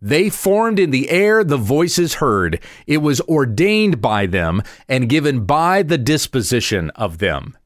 They 0.01 0.29
formed 0.29 0.79
in 0.79 0.91
the 0.91 1.09
air, 1.09 1.43
the 1.43 1.57
voices 1.57 2.15
heard. 2.15 2.59
It 2.85 2.97
was 2.97 3.21
ordained 3.21 4.01
by 4.01 4.25
them 4.25 4.61
and 4.87 5.09
given 5.09 5.45
by 5.45 5.83
the 5.83 5.97
disposition 5.97 6.89
of 6.91 7.17
them. 7.17 7.57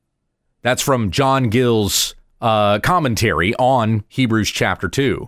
That's 0.62 0.82
from 0.82 1.12
John 1.12 1.50
Gill's 1.50 2.16
uh, 2.42 2.80
commentary 2.80 3.54
on 3.56 4.04
Hebrews 4.08 4.52
chapter 4.52 4.88
2. 4.88 5.28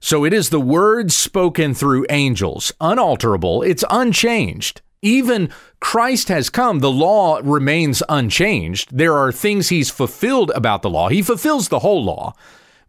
So 0.00 0.24
it 0.24 0.32
is 0.32 0.48
the 0.48 0.60
word 0.60 1.12
spoken 1.12 1.74
through 1.74 2.06
angels, 2.08 2.72
unalterable, 2.80 3.62
it's 3.62 3.84
unchanged. 3.90 4.80
Even 5.02 5.50
Christ 5.78 6.28
has 6.28 6.50
come, 6.50 6.80
the 6.80 6.90
law 6.90 7.40
remains 7.42 8.02
unchanged. 8.08 8.96
There 8.96 9.14
are 9.14 9.32
things 9.32 9.68
he's 9.68 9.90
fulfilled 9.90 10.52
about 10.54 10.82
the 10.82 10.90
law. 10.90 11.08
He 11.08 11.22
fulfills 11.22 11.68
the 11.68 11.78
whole 11.80 12.04
law. 12.04 12.34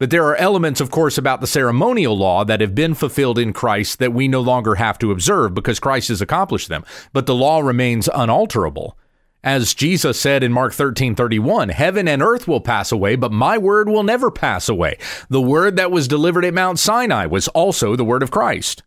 But 0.02 0.10
there 0.10 0.26
are 0.26 0.36
elements, 0.38 0.82
of 0.82 0.90
course, 0.90 1.20
about 1.20 1.42
the 1.42 1.46
ceremonial 1.48 2.18
law 2.18 2.44
that 2.46 2.60
have 2.60 2.74
been 2.74 2.96
fulfilled 2.96 3.38
in 3.38 3.54
Christ 3.54 4.00
that 4.00 4.14
we 4.14 4.28
no 4.28 4.42
longer 4.42 4.74
have 4.74 4.98
to 4.98 5.12
observe 5.12 5.54
because 5.54 5.80
Christ 5.80 6.08
has 6.08 6.24
accomplished 6.24 6.70
them. 6.70 6.84
But 7.14 7.28
the 7.28 7.36
law 7.36 7.60
remains 7.60 8.10
unalterable. 8.12 8.98
As 9.44 9.76
Jesus 9.76 10.20
said 10.20 10.42
in 10.42 10.52
Mark 10.52 10.74
13 10.74 11.14
31, 11.14 11.70
heaven 11.70 12.08
and 12.08 12.24
earth 12.24 12.48
will 12.48 12.62
pass 12.62 12.92
away, 12.92 13.16
but 13.16 13.32
my 13.32 13.60
word 13.60 13.90
will 13.90 14.02
never 14.02 14.32
pass 14.32 14.68
away. 14.68 14.98
The 15.30 15.40
word 15.40 15.76
that 15.76 15.92
was 15.92 16.08
delivered 16.08 16.46
at 16.46 16.56
Mount 16.56 16.80
Sinai 16.80 17.28
was 17.28 17.48
also 17.50 17.96
the 17.96 18.04
word 18.04 18.24
of 18.24 18.32
Christ. 18.32 18.82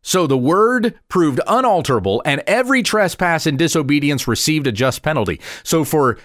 So 0.00 0.26
the 0.26 0.38
word 0.38 0.98
proved 1.10 1.40
unalterable, 1.46 2.22
and 2.24 2.42
every 2.46 2.82
trespass 2.82 3.44
and 3.44 3.58
disobedience 3.58 4.26
received 4.26 4.66
a 4.66 4.72
just 4.72 5.02
penalty. 5.02 5.42
So 5.62 5.84
for 5.84 6.16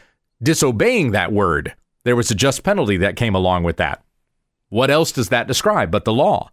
disobeying 0.42 1.12
that 1.12 1.34
word, 1.34 1.76
there 2.06 2.16
was 2.16 2.32
a 2.32 2.36
just 2.36 2.64
penalty 2.64 2.96
that 2.98 3.18
came 3.18 3.36
along 3.36 3.64
with 3.64 3.78
that. 3.78 4.02
What 4.70 4.90
else 4.90 5.12
does 5.12 5.30
that 5.30 5.48
describe 5.48 5.92
but 5.92 6.06
the 6.06 6.14
law? 6.14 6.50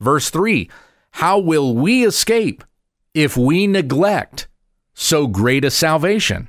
Verse 0.00 0.30
3 0.30 0.70
How 1.12 1.38
will 1.38 1.74
we 1.74 2.06
escape 2.06 2.64
if 3.12 3.36
we 3.36 3.66
neglect 3.66 4.48
so 4.94 5.26
great 5.26 5.64
a 5.64 5.70
salvation? 5.70 6.48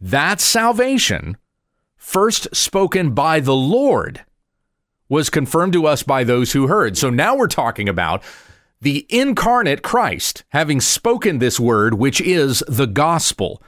That 0.00 0.40
salvation, 0.40 1.36
first 1.96 2.54
spoken 2.54 3.12
by 3.12 3.40
the 3.40 3.56
Lord, 3.56 4.24
was 5.08 5.30
confirmed 5.30 5.72
to 5.72 5.86
us 5.86 6.02
by 6.02 6.24
those 6.24 6.52
who 6.52 6.68
heard. 6.68 6.96
So 6.96 7.10
now 7.10 7.34
we're 7.34 7.48
talking 7.48 7.88
about 7.88 8.22
the 8.82 9.06
incarnate 9.08 9.82
Christ 9.82 10.44
having 10.50 10.80
spoken 10.80 11.38
this 11.38 11.58
word, 11.58 11.94
which 11.94 12.20
is 12.20 12.62
the 12.68 12.86
gospel. 12.86 13.62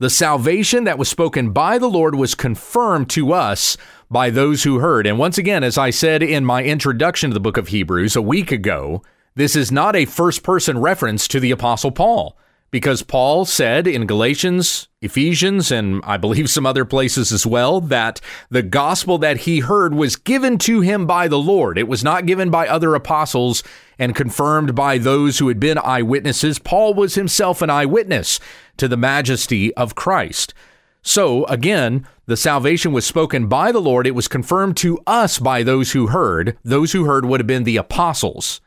The 0.00 0.08
salvation 0.08 0.84
that 0.84 0.96
was 0.96 1.10
spoken 1.10 1.50
by 1.50 1.76
the 1.76 1.86
Lord 1.86 2.14
was 2.14 2.34
confirmed 2.34 3.10
to 3.10 3.34
us 3.34 3.76
by 4.10 4.30
those 4.30 4.62
who 4.62 4.78
heard. 4.78 5.06
And 5.06 5.18
once 5.18 5.36
again, 5.36 5.62
as 5.62 5.76
I 5.76 5.90
said 5.90 6.22
in 6.22 6.42
my 6.42 6.64
introduction 6.64 7.28
to 7.28 7.34
the 7.34 7.38
book 7.38 7.58
of 7.58 7.68
Hebrews 7.68 8.16
a 8.16 8.22
week 8.22 8.50
ago, 8.50 9.02
this 9.34 9.54
is 9.54 9.70
not 9.70 9.94
a 9.94 10.06
first 10.06 10.42
person 10.42 10.78
reference 10.78 11.28
to 11.28 11.38
the 11.38 11.50
Apostle 11.50 11.90
Paul. 11.90 12.34
Because 12.70 13.02
Paul 13.02 13.44
said 13.44 13.86
in 13.86 14.06
Galatians, 14.06 14.88
Ephesians, 15.02 15.72
and 15.72 16.00
I 16.04 16.16
believe 16.16 16.48
some 16.48 16.66
other 16.66 16.84
places 16.84 17.32
as 17.32 17.46
well, 17.46 17.80
that 17.80 18.20
the 18.48 18.62
gospel 18.62 19.18
that 19.18 19.38
he 19.38 19.60
heard 19.60 19.94
was 19.94 20.16
given 20.16 20.58
to 20.58 20.80
him 20.80 21.06
by 21.06 21.26
the 21.26 21.38
Lord. 21.38 21.78
It 21.78 21.88
was 21.88 22.04
not 22.04 22.26
given 22.26 22.50
by 22.50 22.68
other 22.68 22.94
apostles 22.94 23.62
and 23.98 24.14
confirmed 24.14 24.74
by 24.74 24.98
those 24.98 25.38
who 25.38 25.48
had 25.48 25.58
been 25.58 25.78
eyewitnesses. 25.78 26.58
Paul 26.58 26.94
was 26.94 27.14
himself 27.14 27.60
an 27.60 27.70
eyewitness 27.70 28.38
to 28.76 28.86
the 28.88 28.96
majesty 28.96 29.74
of 29.74 29.94
Christ. 29.94 30.54
So, 31.02 31.44
again, 31.46 32.06
the 32.26 32.36
salvation 32.36 32.92
was 32.92 33.06
spoken 33.06 33.48
by 33.48 33.72
the 33.72 33.80
Lord. 33.80 34.06
It 34.06 34.14
was 34.14 34.28
confirmed 34.28 34.76
to 34.78 35.00
us 35.06 35.38
by 35.38 35.62
those 35.62 35.92
who 35.92 36.08
heard. 36.08 36.56
Those 36.62 36.92
who 36.92 37.04
heard 37.04 37.24
would 37.24 37.40
have 37.40 37.46
been 37.46 37.64
the 37.64 37.78
apostles 37.78 38.60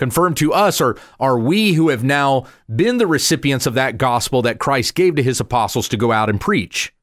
confirmed 0.00 0.38
to 0.38 0.50
us 0.50 0.80
are, 0.80 0.96
are 1.20 1.38
we 1.38 1.74
who 1.74 1.90
have 1.90 2.02
now 2.02 2.46
been 2.74 2.96
the 2.96 3.06
recipients 3.06 3.66
of 3.66 3.74
that 3.74 3.98
gospel 3.98 4.40
that 4.40 4.58
Christ 4.58 4.94
gave 4.94 5.14
to 5.16 5.22
his 5.22 5.40
apostles 5.40 5.88
to 5.88 5.98
go 5.98 6.10
out 6.10 6.30
and 6.30 6.40
preach. 6.40 6.94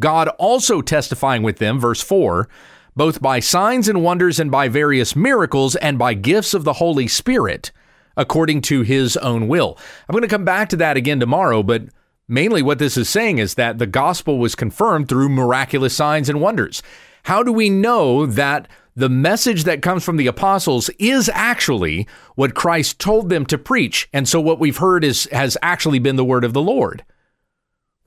God 0.00 0.26
also 0.30 0.82
testifying 0.82 1.44
with 1.44 1.58
them, 1.58 1.78
verse 1.78 2.02
4, 2.02 2.48
both 2.96 3.22
by 3.22 3.38
signs 3.38 3.88
and 3.88 4.02
wonders 4.02 4.40
and 4.40 4.50
by 4.50 4.66
various 4.66 5.14
miracles 5.14 5.76
and 5.76 5.96
by 5.96 6.14
gifts 6.14 6.54
of 6.54 6.64
the 6.64 6.72
Holy 6.74 7.06
Spirit, 7.06 7.70
according 8.16 8.62
to 8.62 8.82
his 8.82 9.16
own 9.18 9.46
will. 9.46 9.78
I'm 10.08 10.12
going 10.12 10.22
to 10.22 10.28
come 10.28 10.44
back 10.44 10.70
to 10.70 10.76
that 10.76 10.96
again 10.96 11.20
tomorrow, 11.20 11.62
but 11.62 11.84
mainly 12.26 12.62
what 12.62 12.80
this 12.80 12.96
is 12.96 13.08
saying 13.08 13.38
is 13.38 13.54
that 13.54 13.78
the 13.78 13.86
gospel 13.86 14.38
was 14.38 14.56
confirmed 14.56 15.08
through 15.08 15.28
miraculous 15.28 15.94
signs 15.94 16.28
and 16.28 16.40
wonders. 16.40 16.82
How 17.22 17.44
do 17.44 17.52
we 17.52 17.70
know 17.70 18.26
that 18.26 18.66
the 18.98 19.08
message 19.08 19.62
that 19.62 19.80
comes 19.80 20.02
from 20.02 20.16
the 20.16 20.26
apostles 20.26 20.90
is 20.98 21.30
actually 21.32 22.04
what 22.34 22.56
Christ 22.56 22.98
told 22.98 23.28
them 23.28 23.46
to 23.46 23.56
preach. 23.56 24.08
And 24.12 24.28
so 24.28 24.40
what 24.40 24.58
we've 24.58 24.78
heard 24.78 25.04
is 25.04 25.28
has 25.30 25.56
actually 25.62 26.00
been 26.00 26.16
the 26.16 26.24
word 26.24 26.42
of 26.44 26.52
the 26.52 26.60
Lord 26.60 27.04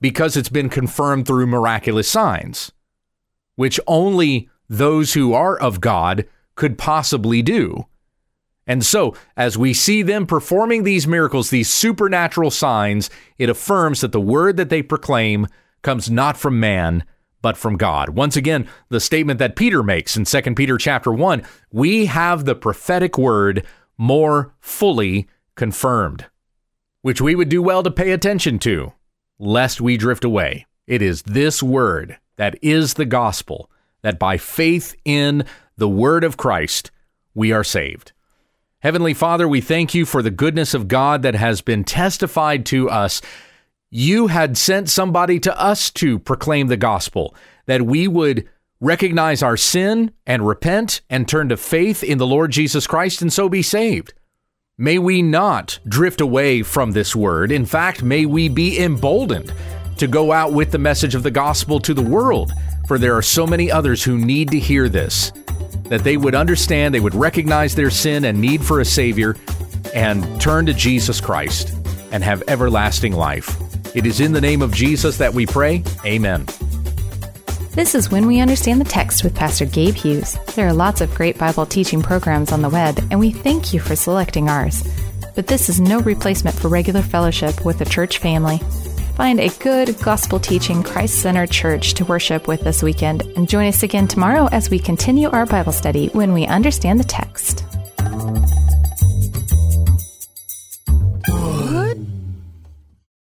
because 0.02 0.36
it's 0.36 0.50
been 0.50 0.68
confirmed 0.68 1.26
through 1.26 1.46
miraculous 1.46 2.10
signs, 2.10 2.72
which 3.56 3.80
only 3.86 4.50
those 4.68 5.14
who 5.14 5.32
are 5.32 5.58
of 5.58 5.80
God 5.80 6.26
could 6.56 6.76
possibly 6.76 7.40
do. 7.40 7.86
And 8.66 8.84
so, 8.84 9.16
as 9.34 9.56
we 9.56 9.72
see 9.72 10.02
them 10.02 10.26
performing 10.26 10.82
these 10.82 11.06
miracles, 11.06 11.48
these 11.48 11.72
supernatural 11.72 12.50
signs, 12.50 13.08
it 13.38 13.48
affirms 13.48 14.02
that 14.02 14.12
the 14.12 14.20
word 14.20 14.58
that 14.58 14.68
they 14.68 14.82
proclaim 14.82 15.46
comes 15.80 16.10
not 16.10 16.36
from 16.36 16.60
man, 16.60 17.04
but 17.42 17.56
from 17.56 17.76
God. 17.76 18.10
Once 18.10 18.36
again, 18.36 18.68
the 18.88 19.00
statement 19.00 19.38
that 19.40 19.56
Peter 19.56 19.82
makes 19.82 20.16
in 20.16 20.24
2 20.24 20.54
Peter 20.54 20.78
chapter 20.78 21.12
1, 21.12 21.42
we 21.72 22.06
have 22.06 22.44
the 22.44 22.54
prophetic 22.54 23.18
word 23.18 23.66
more 23.98 24.54
fully 24.60 25.28
confirmed, 25.56 26.26
which 27.02 27.20
we 27.20 27.34
would 27.34 27.48
do 27.48 27.62
well 27.62 27.82
to 27.82 27.90
pay 27.90 28.12
attention 28.12 28.58
to, 28.60 28.92
lest 29.38 29.80
we 29.80 29.96
drift 29.96 30.24
away. 30.24 30.66
It 30.86 31.02
is 31.02 31.22
this 31.22 31.62
word 31.62 32.18
that 32.36 32.56
is 32.62 32.94
the 32.94 33.04
gospel, 33.04 33.70
that 34.02 34.18
by 34.18 34.36
faith 34.36 34.94
in 35.04 35.44
the 35.76 35.88
word 35.88 36.24
of 36.24 36.36
Christ, 36.36 36.90
we 37.34 37.52
are 37.52 37.64
saved. 37.64 38.12
Heavenly 38.80 39.14
Father, 39.14 39.46
we 39.46 39.60
thank 39.60 39.94
you 39.94 40.04
for 40.04 40.22
the 40.22 40.30
goodness 40.30 40.74
of 40.74 40.88
God 40.88 41.22
that 41.22 41.36
has 41.36 41.60
been 41.60 41.84
testified 41.84 42.66
to 42.66 42.90
us 42.90 43.22
you 43.94 44.28
had 44.28 44.56
sent 44.56 44.88
somebody 44.88 45.38
to 45.38 45.60
us 45.60 45.90
to 45.90 46.18
proclaim 46.18 46.68
the 46.68 46.78
gospel, 46.78 47.34
that 47.66 47.82
we 47.82 48.08
would 48.08 48.48
recognize 48.80 49.42
our 49.42 49.56
sin 49.56 50.10
and 50.26 50.48
repent 50.48 51.02
and 51.10 51.28
turn 51.28 51.50
to 51.50 51.58
faith 51.58 52.02
in 52.02 52.16
the 52.16 52.26
Lord 52.26 52.50
Jesus 52.50 52.86
Christ 52.86 53.20
and 53.20 53.30
so 53.30 53.50
be 53.50 53.60
saved. 53.60 54.14
May 54.78 54.98
we 54.98 55.20
not 55.20 55.78
drift 55.86 56.22
away 56.22 56.62
from 56.62 56.92
this 56.92 57.14
word. 57.14 57.52
In 57.52 57.66
fact, 57.66 58.02
may 58.02 58.24
we 58.24 58.48
be 58.48 58.82
emboldened 58.82 59.52
to 59.98 60.06
go 60.06 60.32
out 60.32 60.54
with 60.54 60.70
the 60.70 60.78
message 60.78 61.14
of 61.14 61.22
the 61.22 61.30
gospel 61.30 61.78
to 61.80 61.92
the 61.92 62.00
world, 62.00 62.50
for 62.88 62.98
there 62.98 63.14
are 63.14 63.22
so 63.22 63.46
many 63.46 63.70
others 63.70 64.02
who 64.02 64.16
need 64.16 64.50
to 64.52 64.58
hear 64.58 64.88
this, 64.88 65.32
that 65.90 66.02
they 66.02 66.16
would 66.16 66.34
understand, 66.34 66.94
they 66.94 67.00
would 67.00 67.14
recognize 67.14 67.74
their 67.74 67.90
sin 67.90 68.24
and 68.24 68.40
need 68.40 68.64
for 68.64 68.80
a 68.80 68.86
Savior, 68.86 69.36
and 69.94 70.40
turn 70.40 70.64
to 70.64 70.72
Jesus 70.72 71.20
Christ 71.20 71.74
and 72.10 72.24
have 72.24 72.42
everlasting 72.48 73.12
life. 73.12 73.71
It 73.94 74.06
is 74.06 74.20
in 74.20 74.32
the 74.32 74.40
name 74.40 74.62
of 74.62 74.72
Jesus 74.72 75.18
that 75.18 75.34
we 75.34 75.44
pray. 75.44 75.82
Amen. 76.04 76.46
This 77.72 77.94
is 77.94 78.10
When 78.10 78.26
We 78.26 78.40
Understand 78.40 78.80
the 78.80 78.86
Text 78.86 79.22
with 79.22 79.34
Pastor 79.34 79.66
Gabe 79.66 79.94
Hughes. 79.94 80.38
There 80.54 80.66
are 80.66 80.72
lots 80.72 81.02
of 81.02 81.14
great 81.14 81.38
Bible 81.38 81.66
teaching 81.66 82.02
programs 82.02 82.52
on 82.52 82.62
the 82.62 82.70
web, 82.70 82.98
and 83.10 83.20
we 83.20 83.30
thank 83.32 83.74
you 83.74 83.80
for 83.80 83.94
selecting 83.94 84.48
ours. 84.48 84.82
But 85.34 85.46
this 85.46 85.68
is 85.68 85.80
no 85.80 86.00
replacement 86.00 86.56
for 86.56 86.68
regular 86.68 87.02
fellowship 87.02 87.66
with 87.66 87.78
the 87.78 87.84
church 87.84 88.18
family. 88.18 88.58
Find 89.16 89.40
a 89.40 89.50
good 89.58 89.98
gospel 90.02 90.40
teaching, 90.40 90.82
Christ 90.82 91.20
centered 91.20 91.50
church 91.50 91.92
to 91.94 92.04
worship 92.06 92.48
with 92.48 92.62
this 92.62 92.82
weekend, 92.82 93.22
and 93.36 93.48
join 93.48 93.66
us 93.66 93.82
again 93.82 94.08
tomorrow 94.08 94.48
as 94.52 94.70
we 94.70 94.78
continue 94.78 95.28
our 95.28 95.44
Bible 95.44 95.72
study 95.72 96.08
when 96.08 96.32
we 96.32 96.46
understand 96.46 96.98
the 96.98 97.04
text. 97.04 97.64